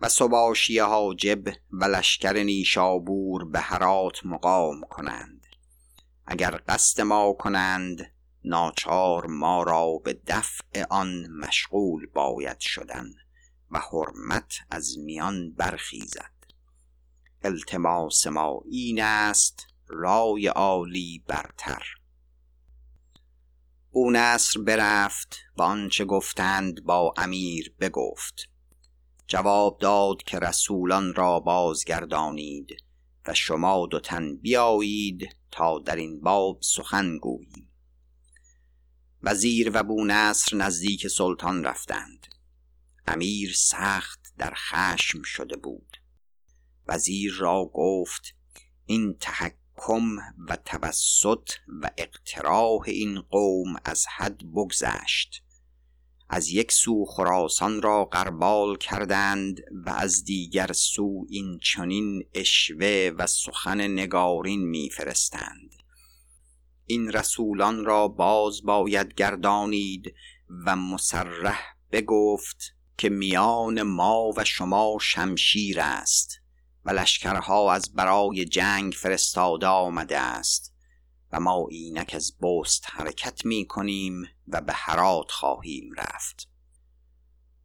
و 0.00 0.08
سباشی 0.08 0.78
حاجب 0.78 1.48
و 1.70 1.84
لشکر 1.84 2.32
نیشابور 2.32 3.44
به 3.44 3.60
هرات 3.60 4.26
مقام 4.26 4.80
کنند. 4.80 5.46
اگر 6.26 6.60
قصد 6.68 7.00
ما 7.00 7.32
کنند 7.32 8.12
ناچار 8.44 9.26
ما 9.26 9.62
را 9.62 10.00
به 10.04 10.20
دفع 10.26 10.84
آن 10.90 11.26
مشغول 11.26 12.06
باید 12.06 12.60
شدن 12.60 13.14
و 13.70 13.78
حرمت 13.78 14.52
از 14.70 14.98
میان 14.98 15.52
برخیزد. 15.52 16.32
التماس 17.42 18.26
ما 18.26 18.62
این 18.70 19.02
است 19.02 19.66
رای 19.86 20.46
عالی 20.46 21.24
برتر. 21.26 21.99
نصر 23.94 24.60
برفت 24.60 25.36
و 25.56 25.62
آنچه 25.62 26.04
گفتند 26.04 26.84
با 26.84 27.14
امیر 27.16 27.74
بگفت. 27.80 28.48
جواب 29.26 29.78
داد 29.80 30.22
که 30.22 30.38
رسولان 30.38 31.14
را 31.14 31.40
بازگردانید 31.40 32.76
و 33.26 33.34
شما 33.34 33.86
دو 33.86 34.00
تن 34.00 34.36
بیایید 34.36 35.36
تا 35.50 35.78
در 35.78 35.96
این 35.96 36.20
باب 36.20 36.58
سخن 36.62 37.18
گوییم 37.18 37.70
وزیر 39.22 39.70
و 39.74 39.82
بونصر 39.82 40.56
نزدیک 40.56 41.08
سلطان 41.08 41.64
رفتند. 41.64 42.26
امیر 43.06 43.52
سخت 43.56 44.32
در 44.38 44.54
خشم 44.56 45.22
شده 45.22 45.56
بود. 45.56 45.96
وزیر 46.88 47.32
را 47.38 47.70
گفت 47.74 48.34
این 48.86 49.16
تحکم 49.80 50.16
و 50.48 50.56
توسط 50.64 51.50
و 51.82 51.90
اقتراح 51.98 52.82
این 52.86 53.20
قوم 53.20 53.76
از 53.84 54.06
حد 54.16 54.38
بگذشت. 54.54 55.42
از 56.28 56.48
یک 56.48 56.72
سو 56.72 57.04
خراسان 57.04 57.82
را 57.82 58.04
قربال 58.04 58.76
کردند 58.76 59.60
و 59.86 59.90
از 59.90 60.24
دیگر 60.24 60.72
سو 60.72 61.26
این 61.28 61.58
چنین 61.58 62.24
اشوه 62.34 63.10
و 63.18 63.26
سخن 63.26 63.80
نگارین 63.80 64.68
میفرستند. 64.68 65.74
این 66.86 67.12
رسولان 67.12 67.84
را 67.84 68.08
باز 68.08 68.62
باید 68.62 69.14
گردانید 69.14 70.14
و 70.66 70.76
مسرح 70.76 71.60
بگفت 71.92 72.74
که 72.98 73.08
میان 73.08 73.82
ما 73.82 74.32
و 74.36 74.44
شما 74.44 74.98
شمشیر 75.00 75.80
است. 75.80 76.39
و 76.84 76.90
لشکرها 76.90 77.72
از 77.72 77.94
برای 77.94 78.44
جنگ 78.44 78.92
فرستاده 78.92 79.66
آمده 79.66 80.18
است 80.18 80.74
و 81.32 81.40
ما 81.40 81.66
اینک 81.70 82.12
از 82.14 82.32
بست 82.42 82.84
حرکت 82.86 83.44
می 83.44 83.66
کنیم 83.66 84.22
و 84.48 84.60
به 84.60 84.72
هرات 84.72 85.30
خواهیم 85.30 85.92
رفت. 85.96 86.48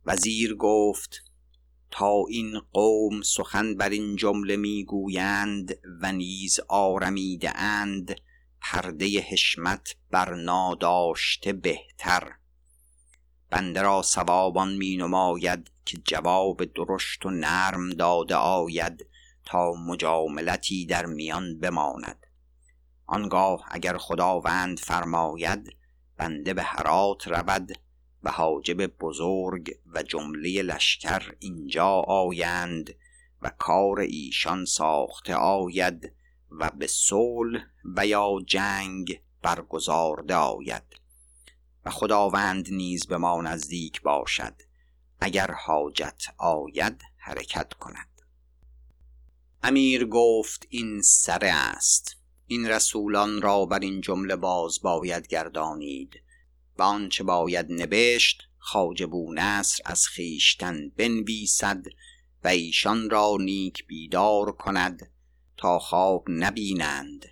وزیر 0.06 0.56
گفت 0.56 1.17
تا 1.91 2.23
این 2.30 2.60
قوم 2.73 3.21
سخن 3.21 3.75
بر 3.75 3.89
این 3.89 4.15
جمله 4.15 4.58
می‌گویند 4.58 5.78
و 6.01 6.12
نیز 6.12 6.60
آرمیده 6.67 7.58
اند 7.58 8.15
پرده 8.62 9.19
حشمت 9.19 9.95
بر 10.12 10.34
ناداشته 10.34 11.54
بهتر. 11.54 12.32
بنده 13.56 13.82
را 13.82 14.02
سوابان 14.02 14.76
می 14.76 14.98
نماید 14.98 15.72
که 15.86 15.98
جواب 15.98 16.65
درشت 16.65 17.26
و 17.26 17.30
نرم 17.30 17.89
داده 17.89 18.36
آید 18.36 19.08
تا 19.46 19.74
مجاملتی 19.74 20.86
در 20.86 21.06
میان 21.06 21.60
بماند. 21.60 22.28
آنگاه 23.06 23.65
اگر 23.72 23.98
خداوند 23.98 24.80
فرماید 24.80 25.76
بنده 26.18 26.54
به 26.54 26.63
هرات 26.63 27.28
رود 27.28 27.72
و 28.24 28.32
حاجب 28.32 28.86
بزرگ 28.86 29.72
و 29.94 30.04
جمله 30.04 30.62
لشکر 30.62 31.36
اینجا 31.39 31.89
آیند 32.08 32.96
و 33.41 33.52
کار 33.58 34.00
ایشان 34.00 34.65
ساخته 34.65 35.36
آید 35.36 36.13
و 36.52 36.70
به 36.70 36.88
صلح 36.88 37.65
و 37.96 38.08
یا 38.08 38.38
جنگ 38.48 39.20
برگزارده 39.41 40.36
آید. 40.36 41.05
و 41.86 41.89
خداوند 41.89 42.69
نیز 42.71 43.08
به 43.08 43.17
ما 43.17 43.41
نزدیک 43.41 44.02
باشد. 44.02 44.54
اگر 45.19 45.52
حاجت 45.52 46.24
آید 46.38 47.02
حرکت 47.17 47.74
کند. 47.74 48.21
امیر 49.63 50.06
گفت 50.06 50.67
این 50.69 51.02
سره 51.02 51.52
است. 51.52 52.17
این 52.48 52.67
رسولان 52.67 53.41
را 53.41 53.65
بر 53.65 53.80
این 53.80 54.02
جمله 54.02 54.36
باز 54.36 54.82
باید 54.82 55.28
گردانید. 55.28 56.21
و 56.78 56.84
آنچه 56.84 57.24
باید 57.24 57.71
نبشت 57.71 58.43
خواجه 58.60 59.10
نصر 59.34 59.84
از 59.86 60.08
خیشتن 60.08 60.89
بنویسد 60.89 61.84
و 62.43 62.48
ایشان 62.48 63.10
را 63.10 63.38
نیک 63.39 63.88
بیدار 63.88 64.52
کند 64.52 65.12
تا 65.58 65.80
خواب 65.80 66.26
نبینند. 66.30 67.26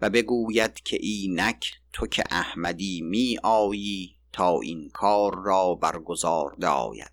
و 0.00 0.10
بگوید 0.10 0.80
که 0.80 0.96
اینک 1.00 1.79
تو 1.92 2.06
که 2.06 2.24
احمدی 2.30 3.00
می 3.02 3.38
آیی 3.42 4.16
تا 4.32 4.60
این 4.60 4.90
کار 4.90 5.42
را 5.44 5.74
برگزارده 5.74 6.66
آید. 6.66 7.12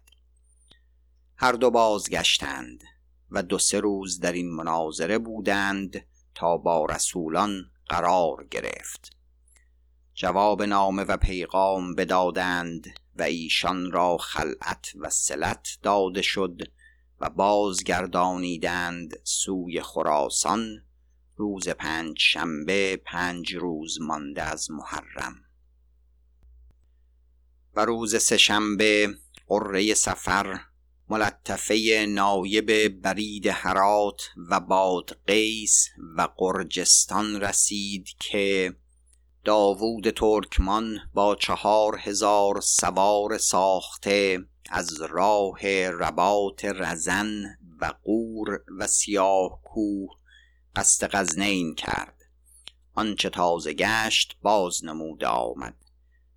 هر 1.38 1.52
دو 1.52 1.72
بازگشتند 1.72 2.84
و 3.32 3.44
دو 3.44 3.58
سه 3.58 3.80
روز 3.80 4.20
در 4.20 4.32
این 4.32 4.52
مناظره 4.56 5.18
بودند 5.18 6.06
تا 6.36 6.58
با 6.58 6.86
رسولان 6.86 7.72
قرار 7.90 8.48
گرفت. 8.52 9.12
جواب 10.14 10.64
نامه 10.64 11.04
و 11.04 11.18
پیغام 11.18 11.96
بدادند 11.96 12.88
و 13.16 13.24
ایشان 13.24 13.92
را 13.92 14.18
خلعت 14.18 14.92
و 15.00 15.10
سلت 15.10 15.68
داده 15.82 16.22
شد 16.22 16.62
و 17.20 17.30
بازگردانیدند 17.30 19.20
سوی 19.24 19.82
خراسان 19.82 20.84
روز 21.38 21.70
پنج 21.70 22.20
شنبه 22.20 23.02
پنج 23.06 23.56
روز 23.56 24.02
مانده 24.02 24.44
از 24.44 24.72
محرم. 24.72 25.36
و 27.76 27.86
روز 27.86 28.16
سه 28.24 28.38
شنبه 28.38 29.18
قره 29.48 29.94
سفر 29.94 30.60
ملطفه 31.10 32.06
نایب 32.10 32.88
برید 33.02 33.48
هرات 33.48 34.22
و 34.50 34.60
باد 34.60 35.20
قیس 35.28 35.90
و 36.18 36.28
قرجستان 36.38 37.42
رسید 37.42 38.08
که 38.20 38.76
داوود 39.44 40.10
ترکمان 40.10 40.98
با 41.14 41.36
چهار 41.36 41.98
هزار 41.98 42.62
سوار 42.62 43.38
ساخته 43.38 44.40
از 44.70 45.02
راه 45.02 45.88
رباط 45.90 46.66
رزن 46.66 47.58
و 47.82 47.94
قور 48.04 48.64
و 48.80 48.88
سیاه 48.88 49.62
کوه 49.64 50.10
قصد 50.78 51.10
غزنین 51.12 51.76
کرد. 51.76 52.26
آنچه 52.94 53.30
تازه 53.30 53.74
گشت 53.74 54.38
باز 54.42 54.86
نموده 54.86 55.28
آمد. 55.28 55.76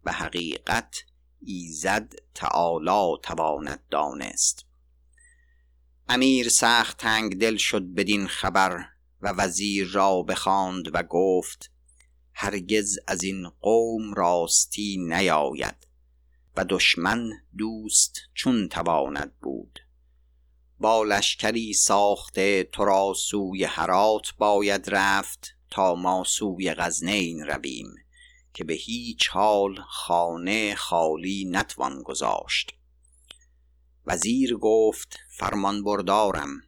و 0.04 0.12
حقیقت 0.12 1.04
ایزد 1.40 2.14
تعالی 2.34 3.20
تواند 3.22 3.82
دانست. 3.90 4.66
امیر 6.08 6.48
سخت 6.48 6.96
تنگ 6.96 7.38
دل 7.38 7.56
شد 7.56 7.82
بدین 7.82 8.26
خبر 8.26 8.84
و 9.20 9.28
وزیر 9.28 9.88
را 9.88 10.22
بخواند 10.22 10.94
و 10.94 11.02
گفت 11.02 11.70
هرگز 12.32 12.98
از 13.06 13.22
این 13.22 13.48
قوم 13.48 14.14
راستی 14.14 14.96
نیاید 14.96 15.86
و 16.56 16.64
دشمن 16.64 17.30
دوست 17.58 18.20
چون 18.34 18.68
تواند 18.68 19.32
بود. 19.40 19.80
با 20.80 21.04
لشکری 21.04 21.72
ساخته 21.72 22.68
تو 22.72 22.84
را 22.84 23.14
سوی 23.16 23.64
هرات 23.64 24.34
باید 24.38 24.84
رفت 24.90 25.56
تا 25.70 25.94
ما 25.94 26.24
سوی 26.24 26.74
غزنین 26.74 27.46
رویم 27.46 27.94
که 28.54 28.64
به 28.64 28.74
هیچ 28.74 29.28
حال 29.28 29.80
خانه 29.88 30.74
خالی 30.74 31.48
نتوان 31.50 32.02
گذاشت. 32.02 32.74
وزیر 34.06 34.56
گفت 34.56 35.18
فرمان 35.38 35.84
بردارم 35.84 36.60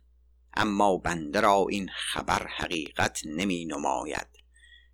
اما 0.55 0.97
بنده 0.97 1.41
را 1.41 1.67
این 1.71 1.91
خبر 1.95 2.47
حقیقت 2.47 3.21
نمی 3.25 3.65
نماید 3.65 4.29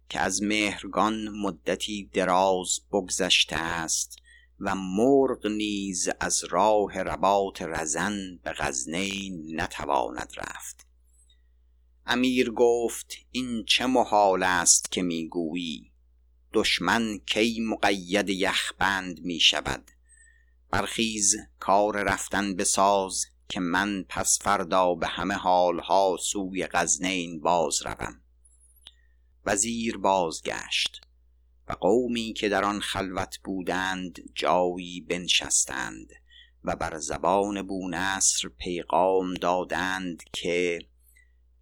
که 0.09 0.21
از 0.21 0.43
مهرگان 0.43 1.29
مدتی 1.29 2.11
دراز 2.13 2.81
بگذشته 2.93 3.57
است 3.57 4.17
و 4.61 4.75
مرغ 4.75 5.47
نیز 5.47 6.09
از 6.21 6.45
راه 6.45 6.99
رباط 6.99 7.63
رزن 7.63 8.39
به 8.43 8.53
غزنین 8.53 9.61
نتواند 9.61 10.33
رفت. 10.37 10.87
امیر 12.07 12.51
گفت 12.51 13.13
این 13.31 13.65
چه 13.65 13.87
محال 13.87 14.43
است 14.43 14.93
که 14.93 15.03
می‌گویی؟ 15.03 15.93
دشمن 16.53 17.19
کی 17.19 17.61
مقید 17.61 18.29
یخبند 18.29 19.21
می 19.21 19.41
شود 19.41 19.91
برخیز 20.71 21.37
کار 21.59 22.03
رفتن 22.03 22.57
بساز 22.57 23.27
که 23.49 23.61
من 23.61 24.05
پس 24.09 24.39
فردا 24.43 24.95
به 24.95 25.07
همه 25.07 25.35
حالها 25.35 26.17
سوی 26.21 26.67
غزنین 26.67 27.41
باز 27.41 27.83
روم. 27.83 28.21
وزیر 29.47 29.97
بازگشت. 29.97 31.08
و 31.69 31.73
قومی 31.73 32.33
که 32.33 32.49
در 32.49 32.65
آن 32.65 32.81
خلوت 32.81 33.39
بودند 33.45 34.19
جایی 34.35 35.01
بنشستند 35.01 36.13
و 36.65 36.77
بر 36.77 36.99
زبان 36.99 37.63
بونصر 37.63 38.49
پیغام 38.49 39.35
دادند 39.35 40.23
که 40.33 40.79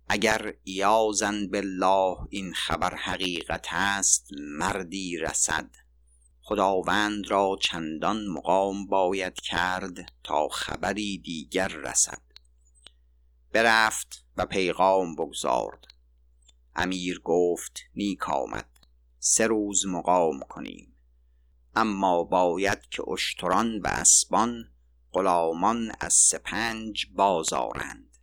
اگر 0.08 0.54
ایازن 0.64 1.46
بالله 1.46 2.16
این 2.30 2.54
خبر 2.54 2.94
حقیقت 2.94 3.66
است 3.70 4.30
مردی 4.58 5.16
رسد. 5.16 5.70
خداوند 6.40 7.30
را 7.30 7.56
چندان 7.60 8.26
مقام 8.26 8.86
باید 8.86 9.34
کرد 9.34 10.12
تا 10.24 10.48
خبری 10.48 11.18
دیگر 11.18 11.68
رسد. 11.68 12.22
برفت 13.52 14.24
و 14.36 14.46
پیغام 14.46 15.14
بگذارد 15.14 15.84
امیر 16.74 17.20
گفت 17.24 17.80
نیک 17.94 18.28
آمد. 18.28 18.75
سه 19.28 19.46
روز 19.46 19.86
مقام 19.86 20.40
کنیم. 20.40 20.96
اما 21.76 22.24
باید 22.24 22.88
که 22.90 23.08
اشتران 23.08 23.78
و 23.78 23.86
اسبان 23.86 24.68
غلامان 25.12 25.92
از 26.00 26.14
سپنج 26.14 27.06
بازارند. 27.14 28.18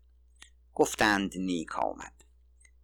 گفتند 0.73 1.31
نیک 1.37 1.79
آمد. 1.79 2.23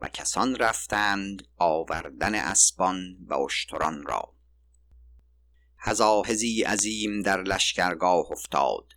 و 0.01 0.07
کسان 0.07 0.55
رفتند 0.55 1.47
آوردن 1.57 2.35
اسبان 2.35 3.17
و 3.27 3.33
اشتران 3.33 4.03
را. 4.03 4.33
هزاهزی 5.77 6.63
عظیم 6.63 7.21
در 7.21 7.41
لشکرگاه 7.41 8.31
افتاد. 8.31 8.93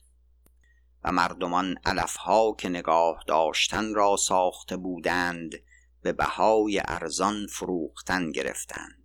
و 1.04 1.12
مردمان 1.12 1.76
علفها 1.84 2.52
که 2.58 2.68
نگاه 2.68 3.24
داشتن 3.26 3.94
را 3.94 4.16
ساخته 4.16 4.76
بودند 4.76 5.54
به 6.02 6.12
بهای 6.12 6.82
ارزان 6.84 7.46
فروختن 7.46 8.30
گرفتند. 8.30 9.01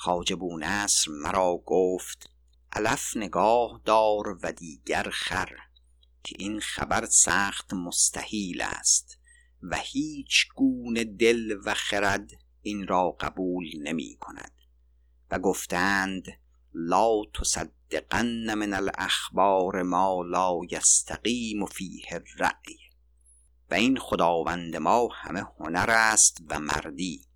خواجه 0.00 0.36
بونصر 0.36 1.10
مرا 1.10 1.62
گفت 1.66 2.30
علف 2.72 3.16
نگاه 3.16 3.80
دار 3.84 4.38
و 4.42 4.52
دیگر 4.52 5.10
خر 5.12 5.56
که 6.22 6.36
این 6.38 6.60
خبر 6.60 7.06
سخت 7.06 7.74
مستحیل 7.74 8.62
است 8.62 9.18
و 9.62 9.76
هیچ 9.76 10.48
گونه 10.54 11.04
دل 11.04 11.58
و 11.64 11.74
خرد 11.74 12.30
این 12.62 12.86
را 12.86 13.10
قبول 13.20 13.82
نمی 13.82 14.16
کند. 14.20 14.52
و 15.30 15.38
گفتند 15.38 16.24
لا 16.74 17.22
تصدقن 17.40 18.54
من 18.54 18.74
الاخبار 18.74 19.82
ما 19.82 20.22
لا 20.22 20.60
یستقیم 20.70 21.66
فیه 21.66 22.06
الرأی. 22.10 22.78
و 23.70 23.74
این 23.74 23.98
خداوند 23.98 24.76
ما 24.76 25.08
همه 25.12 25.46
هنر 25.60 25.90
است 25.90 26.38
و 26.48 26.60
مردی. 26.60 27.27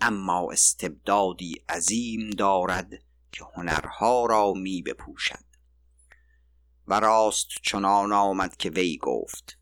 اما 0.00 0.52
استبدادی 0.52 1.62
عظیم 1.68 2.30
دارد 2.30 2.90
که 3.32 3.44
هنرها 3.54 4.26
را 4.26 4.52
می 4.52 4.82
بپوشد. 4.82 5.44
و 6.86 7.00
راست 7.00 7.48
چنان 7.62 8.12
آمد 8.12 8.56
که 8.56 8.70
وی 8.70 8.96
گفت 8.96 9.58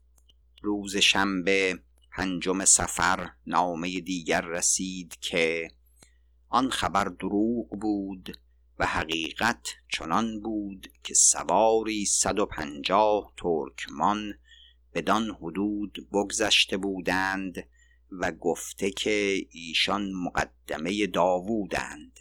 روز 0.62 0.96
شنبه 0.96 1.78
پنجم 2.12 2.64
سفر 2.64 3.30
نامه 3.46 4.00
دیگر 4.00 4.40
رسید 4.40 5.16
که 5.20 5.70
آن 6.48 6.70
خبر 6.70 7.04
دروغ 7.04 7.68
بود 7.80 8.38
و 8.78 8.86
حقیقت 8.86 9.68
چنان 9.88 10.40
بود 10.40 10.88
که 11.04 11.14
سواری 11.14 12.06
صد 12.06 12.38
و 12.38 12.46
پنجاه 12.46 13.32
ترکمان 13.36 14.34
بدان 14.94 15.30
حدود 15.30 16.08
بگذشته 16.12 16.76
بودند 16.76 17.68
و 18.10 18.32
گفته 18.32 18.90
که 18.90 19.46
ایشان 19.50 20.12
مقدمه 20.12 21.06
داوودند. 21.06 22.20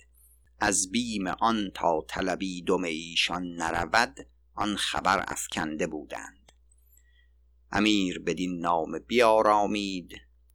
از 0.59 0.91
بیم 0.91 1.27
آن 1.27 1.71
تا 1.73 2.05
طلبی 2.07 2.61
دم 2.61 2.83
ایشان 2.83 3.47
نرود 3.47 4.27
آن 4.55 4.75
خبر 4.75 5.25
افکنده 5.27 5.87
بودند. 5.87 6.51
امیر 7.71 8.19
بدین 8.19 8.59
نام 8.59 8.99
بیارامید 8.99 10.11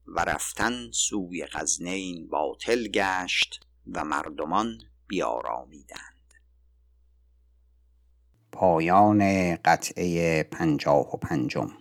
و 0.07 0.21
رفتن 0.25 0.91
سوی 0.93 1.45
غزنین 1.45 2.29
باطل 2.29 2.89
گشت 2.89 3.61
و 3.93 4.05
مردمان 4.05 4.79
بیارامیدند. 5.07 6.35
پایان 8.53 9.55
قطعه 9.57 10.43
پنجاه 10.43 11.15
و 11.15 11.17
پنجم. 11.17 11.80